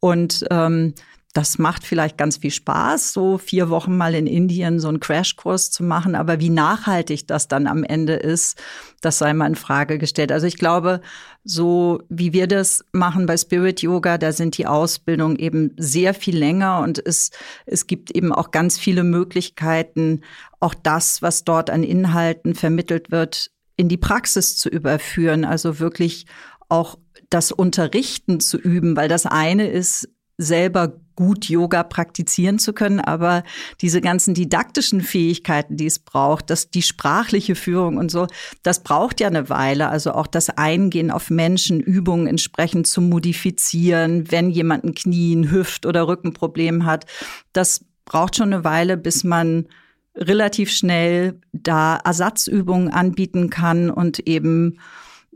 Und 0.00 0.44
ähm, 0.50 0.94
das 1.36 1.58
macht 1.58 1.84
vielleicht 1.84 2.16
ganz 2.16 2.38
viel 2.38 2.50
Spaß, 2.50 3.12
so 3.12 3.36
vier 3.36 3.68
Wochen 3.68 3.94
mal 3.94 4.14
in 4.14 4.26
Indien 4.26 4.80
so 4.80 4.88
einen 4.88 5.00
Crashkurs 5.00 5.70
zu 5.70 5.84
machen. 5.84 6.14
Aber 6.14 6.40
wie 6.40 6.48
nachhaltig 6.48 7.28
das 7.28 7.46
dann 7.46 7.66
am 7.66 7.84
Ende 7.84 8.14
ist, 8.14 8.58
das 9.02 9.18
sei 9.18 9.34
mal 9.34 9.46
in 9.46 9.54
Frage 9.54 9.98
gestellt. 9.98 10.32
Also 10.32 10.46
ich 10.46 10.56
glaube, 10.56 11.02
so 11.44 12.00
wie 12.08 12.32
wir 12.32 12.46
das 12.46 12.86
machen 12.92 13.26
bei 13.26 13.36
Spirit 13.36 13.82
Yoga, 13.82 14.16
da 14.16 14.32
sind 14.32 14.56
die 14.56 14.66
Ausbildungen 14.66 15.36
eben 15.36 15.72
sehr 15.76 16.14
viel 16.14 16.38
länger 16.38 16.80
und 16.80 17.04
es, 17.04 17.32
es 17.66 17.86
gibt 17.86 18.12
eben 18.12 18.32
auch 18.32 18.50
ganz 18.50 18.78
viele 18.78 19.04
Möglichkeiten, 19.04 20.22
auch 20.58 20.72
das, 20.72 21.20
was 21.20 21.44
dort 21.44 21.68
an 21.68 21.82
Inhalten 21.82 22.54
vermittelt 22.54 23.10
wird, 23.10 23.50
in 23.76 23.90
die 23.90 23.98
Praxis 23.98 24.56
zu 24.56 24.70
überführen. 24.70 25.44
Also 25.44 25.80
wirklich 25.80 26.24
auch 26.70 26.96
das 27.28 27.52
Unterrichten 27.52 28.40
zu 28.40 28.56
üben, 28.56 28.96
weil 28.96 29.08
das 29.08 29.26
eine 29.26 29.68
ist, 29.68 30.08
selber 30.38 30.92
gut 31.16 31.46
Yoga 31.46 31.82
praktizieren 31.82 32.58
zu 32.58 32.74
können, 32.74 33.00
aber 33.00 33.42
diese 33.80 34.02
ganzen 34.02 34.34
didaktischen 34.34 35.00
Fähigkeiten, 35.00 35.76
die 35.76 35.86
es 35.86 35.98
braucht, 35.98 36.50
dass 36.50 36.70
die 36.70 36.82
sprachliche 36.82 37.54
Führung 37.54 37.96
und 37.96 38.10
so, 38.10 38.26
das 38.62 38.82
braucht 38.82 39.20
ja 39.20 39.28
eine 39.28 39.48
Weile. 39.48 39.88
Also 39.88 40.12
auch 40.12 40.26
das 40.26 40.50
Eingehen 40.50 41.10
auf 41.10 41.30
Menschen, 41.30 41.80
Übungen 41.80 42.26
entsprechend 42.26 42.86
zu 42.86 43.00
modifizieren, 43.00 44.30
wenn 44.30 44.50
jemand 44.50 44.84
ein 44.84 44.94
Knie, 44.94 45.34
ein 45.34 45.50
Hüft- 45.50 45.86
oder 45.86 46.06
Rückenproblem 46.06 46.84
hat, 46.84 47.06
das 47.54 47.84
braucht 48.04 48.36
schon 48.36 48.52
eine 48.52 48.62
Weile, 48.62 48.98
bis 48.98 49.24
man 49.24 49.66
relativ 50.14 50.70
schnell 50.70 51.40
da 51.52 51.96
Ersatzübungen 51.96 52.90
anbieten 52.90 53.50
kann 53.50 53.90
und 53.90 54.20
eben 54.20 54.78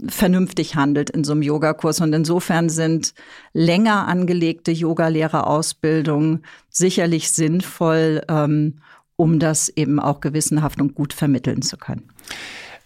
vernünftig 0.08 0.76
handelt 0.76 1.10
in 1.10 1.24
so 1.24 1.32
einem 1.32 1.42
Yogakurs. 1.42 2.00
Und 2.00 2.12
insofern 2.12 2.68
sind 2.68 3.14
länger 3.52 4.06
angelegte 4.06 4.72
Yogalehrerausbildungen 4.72 6.44
sicherlich 6.68 7.30
sinnvoll, 7.32 8.22
ähm, 8.28 8.80
um 9.16 9.38
das 9.38 9.68
eben 9.68 10.00
auch 10.00 10.20
gewissenhaft 10.20 10.80
und 10.80 10.94
gut 10.94 11.12
vermitteln 11.12 11.62
zu 11.62 11.76
können. 11.76 12.08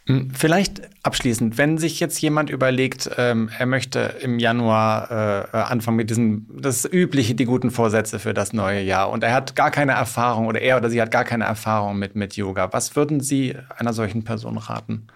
Hm, 0.06 0.32
vielleicht 0.34 0.82
abschließend, 1.02 1.56
wenn 1.56 1.78
sich 1.78 1.98
jetzt 1.98 2.20
jemand 2.20 2.50
überlegt, 2.50 3.10
ähm, 3.16 3.48
er 3.58 3.64
möchte 3.64 4.00
im 4.20 4.38
Januar 4.38 5.10
äh, 5.10 5.56
anfangen 5.56 5.96
mit 5.96 6.10
diesem, 6.10 6.46
das 6.60 6.84
übliche, 6.84 7.34
die 7.34 7.46
guten 7.46 7.70
Vorsätze 7.70 8.18
für 8.18 8.34
das 8.34 8.52
neue 8.52 8.82
Jahr 8.82 9.08
und 9.10 9.24
er 9.24 9.32
hat 9.32 9.56
gar 9.56 9.70
keine 9.70 9.92
Erfahrung 9.92 10.46
oder 10.46 10.60
er 10.60 10.76
oder 10.76 10.90
sie 10.90 11.00
hat 11.00 11.10
gar 11.10 11.24
keine 11.24 11.44
Erfahrung 11.44 11.98
mit, 11.98 12.16
mit 12.16 12.36
Yoga, 12.36 12.70
was 12.74 12.96
würden 12.96 13.20
Sie 13.20 13.56
einer 13.78 13.94
solchen 13.94 14.24
Person 14.24 14.58
raten? 14.58 15.06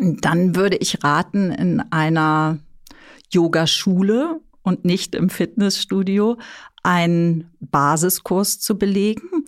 Dann 0.00 0.56
würde 0.56 0.76
ich 0.76 1.02
raten, 1.02 1.50
in 1.50 1.80
einer 1.90 2.58
Yogaschule 3.30 4.40
und 4.62 4.84
nicht 4.84 5.14
im 5.14 5.30
Fitnessstudio 5.30 6.38
einen 6.82 7.50
Basiskurs 7.60 8.60
zu 8.60 8.78
belegen, 8.78 9.44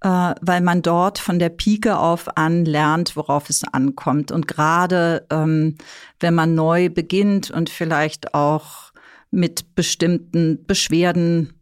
äh, 0.00 0.34
weil 0.40 0.60
man 0.60 0.82
dort 0.82 1.18
von 1.18 1.38
der 1.38 1.50
Pike 1.50 1.98
auf 1.98 2.36
an 2.36 2.64
lernt, 2.64 3.16
worauf 3.16 3.50
es 3.50 3.62
ankommt. 3.64 4.32
Und 4.32 4.48
gerade 4.48 5.26
ähm, 5.30 5.76
wenn 6.18 6.34
man 6.34 6.54
neu 6.54 6.88
beginnt 6.88 7.50
und 7.50 7.70
vielleicht 7.70 8.34
auch 8.34 8.92
mit 9.30 9.74
bestimmten 9.74 10.64
Beschwerden 10.66 11.54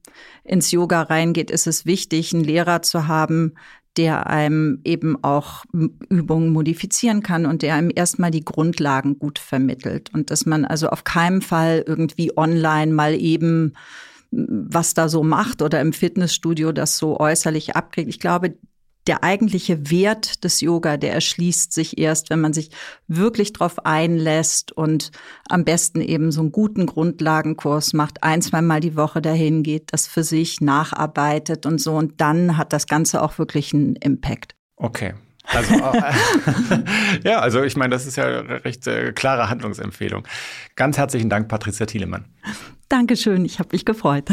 ins 0.44 0.70
Yoga 0.70 1.03
reingeht, 1.03 1.51
ist 1.51 1.66
es 1.66 1.85
wichtig, 1.85 2.33
einen 2.33 2.44
Lehrer 2.44 2.83
zu 2.83 3.07
haben, 3.07 3.55
der 3.98 4.28
einem 4.28 4.80
eben 4.84 5.22
auch 5.22 5.64
Übungen 6.08 6.50
modifizieren 6.52 7.22
kann 7.22 7.44
und 7.44 7.62
der 7.62 7.74
einem 7.74 7.90
erstmal 7.94 8.30
die 8.30 8.44
Grundlagen 8.44 9.18
gut 9.18 9.38
vermittelt. 9.38 10.14
Und 10.14 10.30
dass 10.30 10.46
man 10.46 10.64
also 10.64 10.88
auf 10.88 11.04
keinen 11.04 11.42
Fall 11.42 11.84
irgendwie 11.87 12.37
online 12.37 12.92
mal 12.92 13.14
eben 13.14 13.74
was 14.30 14.94
da 14.94 15.08
so 15.08 15.22
macht 15.22 15.62
oder 15.62 15.80
im 15.80 15.92
Fitnessstudio 15.92 16.72
das 16.72 16.98
so 16.98 17.18
äußerlich 17.18 17.76
abkriegt. 17.76 18.11
Ich 18.11 18.20
glaube, 18.20 18.54
der 19.09 19.25
eigentliche 19.25 19.90
Wert 19.90 20.44
des 20.44 20.61
Yoga, 20.61 20.99
der 20.99 21.14
erschließt 21.14 21.73
sich 21.73 21.99
erst, 21.99 22.29
wenn 22.29 22.40
man 22.40 22.53
sich 22.53 22.71
wirklich 23.09 23.55
drauf 23.55 23.85
einlässt 23.87 24.71
und 24.71 25.11
am 25.49 25.64
besten 25.64 26.03
eben 26.03 26.31
so 26.31 26.42
einen 26.42 26.53
guten 26.53 26.85
Grundlagenkurs 26.85 27.94
macht, 27.94 28.23
ein, 28.23 28.42
zweimal 28.42 28.81
die 28.81 28.97
Woche 28.97 29.23
dahin 29.23 29.62
geht, 29.62 29.92
das 29.92 30.07
für 30.07 30.23
sich 30.23 30.61
nacharbeitet 30.61 31.64
und 31.64 31.81
so. 31.81 31.97
Und 31.97 32.21
dann 32.21 32.59
hat 32.59 32.75
das 32.75 32.87
Ganze 32.87 33.23
auch 33.23 33.38
wirklich 33.38 33.73
einen 33.73 33.97
Impact. 33.97 34.55
Okay. 34.77 35.14
Also, 35.44 35.75
ja, 37.25 37.40
also 37.40 37.62
ich 37.62 37.75
meine, 37.77 37.92
das 37.92 38.07
ist 38.07 38.16
ja 38.16 38.40
eine 38.40 38.62
recht 38.66 38.87
äh, 38.87 39.12
klare 39.12 39.49
Handlungsempfehlung. 39.49 40.29
Ganz 40.77 40.99
herzlichen 40.99 41.31
Dank, 41.31 41.49
Patricia 41.49 41.87
Thielemann. 41.87 42.27
Dankeschön, 42.91 43.47
ich 43.47 43.59
habe 43.59 43.70
mich 43.72 43.87
gefreut. 43.87 44.28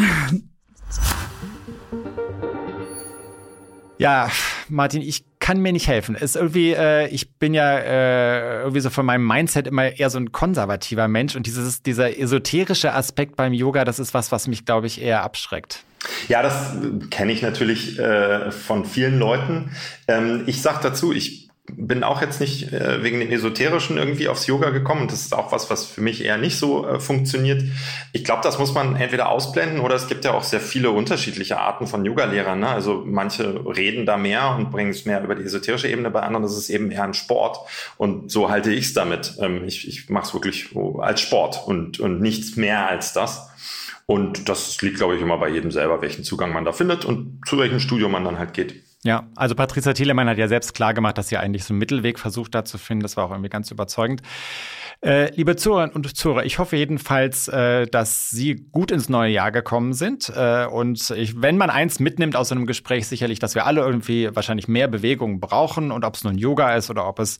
Ja, 3.97 4.29
Martin, 4.69 5.01
ich 5.01 5.23
kann 5.39 5.59
mir 5.59 5.71
nicht 5.71 5.87
helfen. 5.87 6.15
Ist 6.15 6.35
irgendwie, 6.35 6.71
äh, 6.73 7.07
ich 7.07 7.31
bin 7.37 7.53
ja 7.53 7.77
äh, 7.77 8.59
irgendwie 8.61 8.79
so 8.79 8.89
von 8.89 9.05
meinem 9.05 9.25
Mindset 9.25 9.67
immer 9.67 9.97
eher 9.97 10.09
so 10.09 10.17
ein 10.17 10.31
konservativer 10.31 11.07
Mensch 11.07 11.35
und 11.35 11.45
dieses, 11.45 11.83
dieser 11.83 12.17
esoterische 12.17 12.93
Aspekt 12.93 13.35
beim 13.35 13.53
Yoga, 13.53 13.85
das 13.85 13.99
ist 13.99 14.13
was, 14.13 14.31
was 14.31 14.47
mich, 14.47 14.65
glaube 14.65 14.87
ich, 14.87 15.01
eher 15.01 15.23
abschreckt. 15.23 15.83
Ja, 16.27 16.41
das 16.41 16.75
kenne 17.09 17.31
ich 17.31 17.41
natürlich 17.41 17.99
äh, 17.99 18.51
von 18.51 18.85
vielen 18.85 19.19
Leuten. 19.19 19.71
Ähm, 20.07 20.43
ich 20.45 20.61
sage 20.61 20.79
dazu, 20.81 21.11
ich 21.11 21.44
bin 21.71 22.03
auch 22.03 22.21
jetzt 22.21 22.39
nicht 22.39 22.71
äh, 22.73 23.03
wegen 23.03 23.19
dem 23.19 23.31
Esoterischen 23.31 23.97
irgendwie 23.97 24.27
aufs 24.27 24.47
Yoga 24.47 24.69
gekommen. 24.69 25.07
Das 25.07 25.21
ist 25.21 25.33
auch 25.33 25.51
was, 25.51 25.69
was 25.69 25.85
für 25.85 26.01
mich 26.01 26.23
eher 26.23 26.37
nicht 26.37 26.57
so 26.57 26.87
äh, 26.87 26.99
funktioniert. 26.99 27.63
Ich 28.13 28.23
glaube, 28.23 28.41
das 28.43 28.59
muss 28.59 28.73
man 28.73 28.95
entweder 28.95 29.29
ausblenden 29.29 29.79
oder 29.79 29.95
es 29.95 30.07
gibt 30.07 30.25
ja 30.25 30.33
auch 30.33 30.43
sehr 30.43 30.59
viele 30.59 30.91
unterschiedliche 30.91 31.59
Arten 31.59 31.87
von 31.87 32.05
Yoga-Lehrern. 32.05 32.59
Ne? 32.59 32.67
Also 32.67 33.03
manche 33.05 33.65
reden 33.65 34.05
da 34.05 34.17
mehr 34.17 34.55
und 34.55 34.71
bringen 34.71 34.91
es 34.91 35.05
mehr 35.05 35.23
über 35.23 35.35
die 35.35 35.43
esoterische 35.43 35.87
Ebene, 35.87 36.11
bei 36.11 36.21
anderen 36.21 36.45
ist 36.45 36.57
es 36.57 36.69
eben 36.69 36.91
eher 36.91 37.03
ein 37.03 37.13
Sport. 37.13 37.59
Und 37.97 38.31
so 38.31 38.49
halte 38.49 38.71
ich 38.71 38.85
es 38.85 38.93
damit. 38.93 39.35
Ähm, 39.39 39.65
ich 39.65 39.87
ich 39.87 40.09
mache 40.09 40.27
es 40.27 40.33
wirklich 40.33 40.69
als 40.99 41.21
Sport 41.21 41.63
und, 41.65 41.99
und 41.99 42.21
nichts 42.21 42.55
mehr 42.55 42.87
als 42.87 43.13
das. 43.13 43.49
Und 44.05 44.49
das 44.49 44.79
liegt, 44.81 44.97
glaube 44.97 45.15
ich, 45.15 45.21
immer 45.21 45.37
bei 45.37 45.49
jedem 45.49 45.71
selber, 45.71 46.01
welchen 46.01 46.23
Zugang 46.23 46.53
man 46.53 46.63
da 46.63 46.71
findet 46.71 47.05
und 47.05 47.41
zu 47.47 47.57
welchem 47.57 47.79
Studio 47.79 48.07
man 48.07 48.23
dann 48.23 48.37
halt 48.37 48.53
geht. 48.53 48.83
Ja, 49.05 49.27
also 49.35 49.53
Patricia 49.53 49.93
Thielemann 49.93 50.27
hat 50.27 50.39
ja 50.39 50.47
selbst 50.47 50.73
klar 50.73 50.95
gemacht, 50.95 51.19
dass 51.19 51.27
sie 51.27 51.37
eigentlich 51.37 51.63
so 51.63 51.73
einen 51.73 51.79
Mittelweg 51.79 52.17
versucht 52.17 52.55
da 52.55 52.65
zu 52.65 52.79
finden. 52.79 53.03
Das 53.03 53.15
war 53.17 53.25
auch 53.25 53.29
irgendwie 53.29 53.49
ganz 53.49 53.69
überzeugend. 53.69 54.23
Äh, 55.01 55.29
liebe 55.35 55.55
Zuhörerinnen 55.55 55.95
und 55.95 56.17
Zuhörer, 56.17 56.43
ich 56.43 56.57
hoffe 56.57 56.75
jedenfalls, 56.75 57.47
äh, 57.47 57.85
dass 57.85 58.31
Sie 58.31 58.55
gut 58.71 58.89
ins 58.89 59.07
neue 59.07 59.31
Jahr 59.31 59.51
gekommen 59.51 59.93
sind. 59.93 60.33
Äh, 60.35 60.65
und 60.65 61.11
ich, 61.11 61.39
wenn 61.39 61.55
man 61.55 61.69
eins 61.69 61.99
mitnimmt 61.99 62.35
aus 62.35 62.51
einem 62.51 62.65
Gespräch, 62.65 63.07
sicherlich, 63.07 63.37
dass 63.37 63.53
wir 63.53 63.67
alle 63.67 63.81
irgendwie 63.81 64.35
wahrscheinlich 64.35 64.67
mehr 64.67 64.87
Bewegung 64.87 65.39
brauchen. 65.39 65.91
Und 65.91 66.03
ob 66.03 66.15
es 66.15 66.23
nun 66.23 66.39
Yoga 66.39 66.75
ist 66.75 66.89
oder 66.89 67.07
ob 67.07 67.19
es 67.19 67.37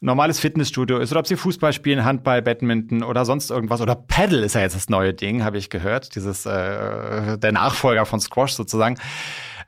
normales 0.00 0.38
Fitnessstudio 0.38 0.98
ist 0.98 1.10
oder 1.10 1.18
ob 1.18 1.26
Sie 1.26 1.34
Fußball 1.34 1.72
spielen, 1.72 2.04
Handball, 2.04 2.42
Badminton 2.42 3.02
oder 3.02 3.24
sonst 3.24 3.50
irgendwas. 3.50 3.80
Oder 3.80 3.96
Paddle 3.96 4.44
ist 4.44 4.54
ja 4.54 4.60
jetzt 4.60 4.76
das 4.76 4.88
neue 4.88 5.14
Ding, 5.14 5.42
habe 5.42 5.58
ich 5.58 5.68
gehört. 5.68 6.14
Dieses, 6.14 6.46
äh, 6.46 7.38
der 7.38 7.50
Nachfolger 7.50 8.06
von 8.06 8.20
Squash 8.20 8.52
sozusagen. 8.52 8.98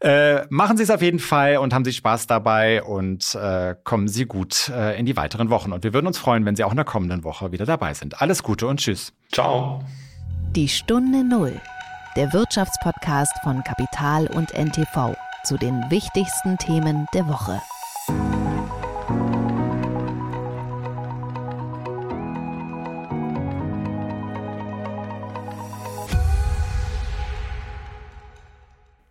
Äh, 0.01 0.47
machen 0.49 0.79
Sie 0.79 0.83
es 0.83 0.91
auf 0.91 1.03
jeden 1.03 1.19
Fall 1.19 1.59
und 1.59 1.75
haben 1.75 1.85
Sie 1.85 1.93
Spaß 1.93 2.27
dabei 2.27 2.83
und 2.83 3.35
äh, 3.35 3.75
kommen 3.85 4.09
Sie 4.09 4.25
gut 4.25 4.71
äh, 4.71 4.99
in 4.99 5.05
die 5.05 5.17
weiteren 5.17 5.51
Wochen. 5.51 5.73
Und 5.73 5.85
wir 5.85 5.93
würden 5.93 6.07
uns 6.07 6.17
freuen, 6.17 6.47
wenn 6.47 6.57
Sie 6.57 6.65
auch 6.65 6.71
in 6.71 6.77
der 6.77 6.87
kommenden 6.87 7.23
Woche 7.23 7.53
wieder 7.53 7.67
dabei 7.67 7.93
sind. 7.93 8.21
Alles 8.23 8.43
Gute 8.43 8.67
und 8.67 8.81
Tschüss. 8.81 9.13
Ciao. 9.31 9.85
Die 10.57 10.69
Stunde 10.69 11.23
Null, 11.23 11.61
der 12.17 12.33
Wirtschaftspodcast 12.33 13.35
von 13.43 13.63
Kapital 13.63 14.27
und 14.27 14.55
NTV 14.55 15.15
zu 15.45 15.59
den 15.59 15.85
wichtigsten 15.91 16.57
Themen 16.57 17.07
der 17.13 17.29
Woche. 17.29 17.61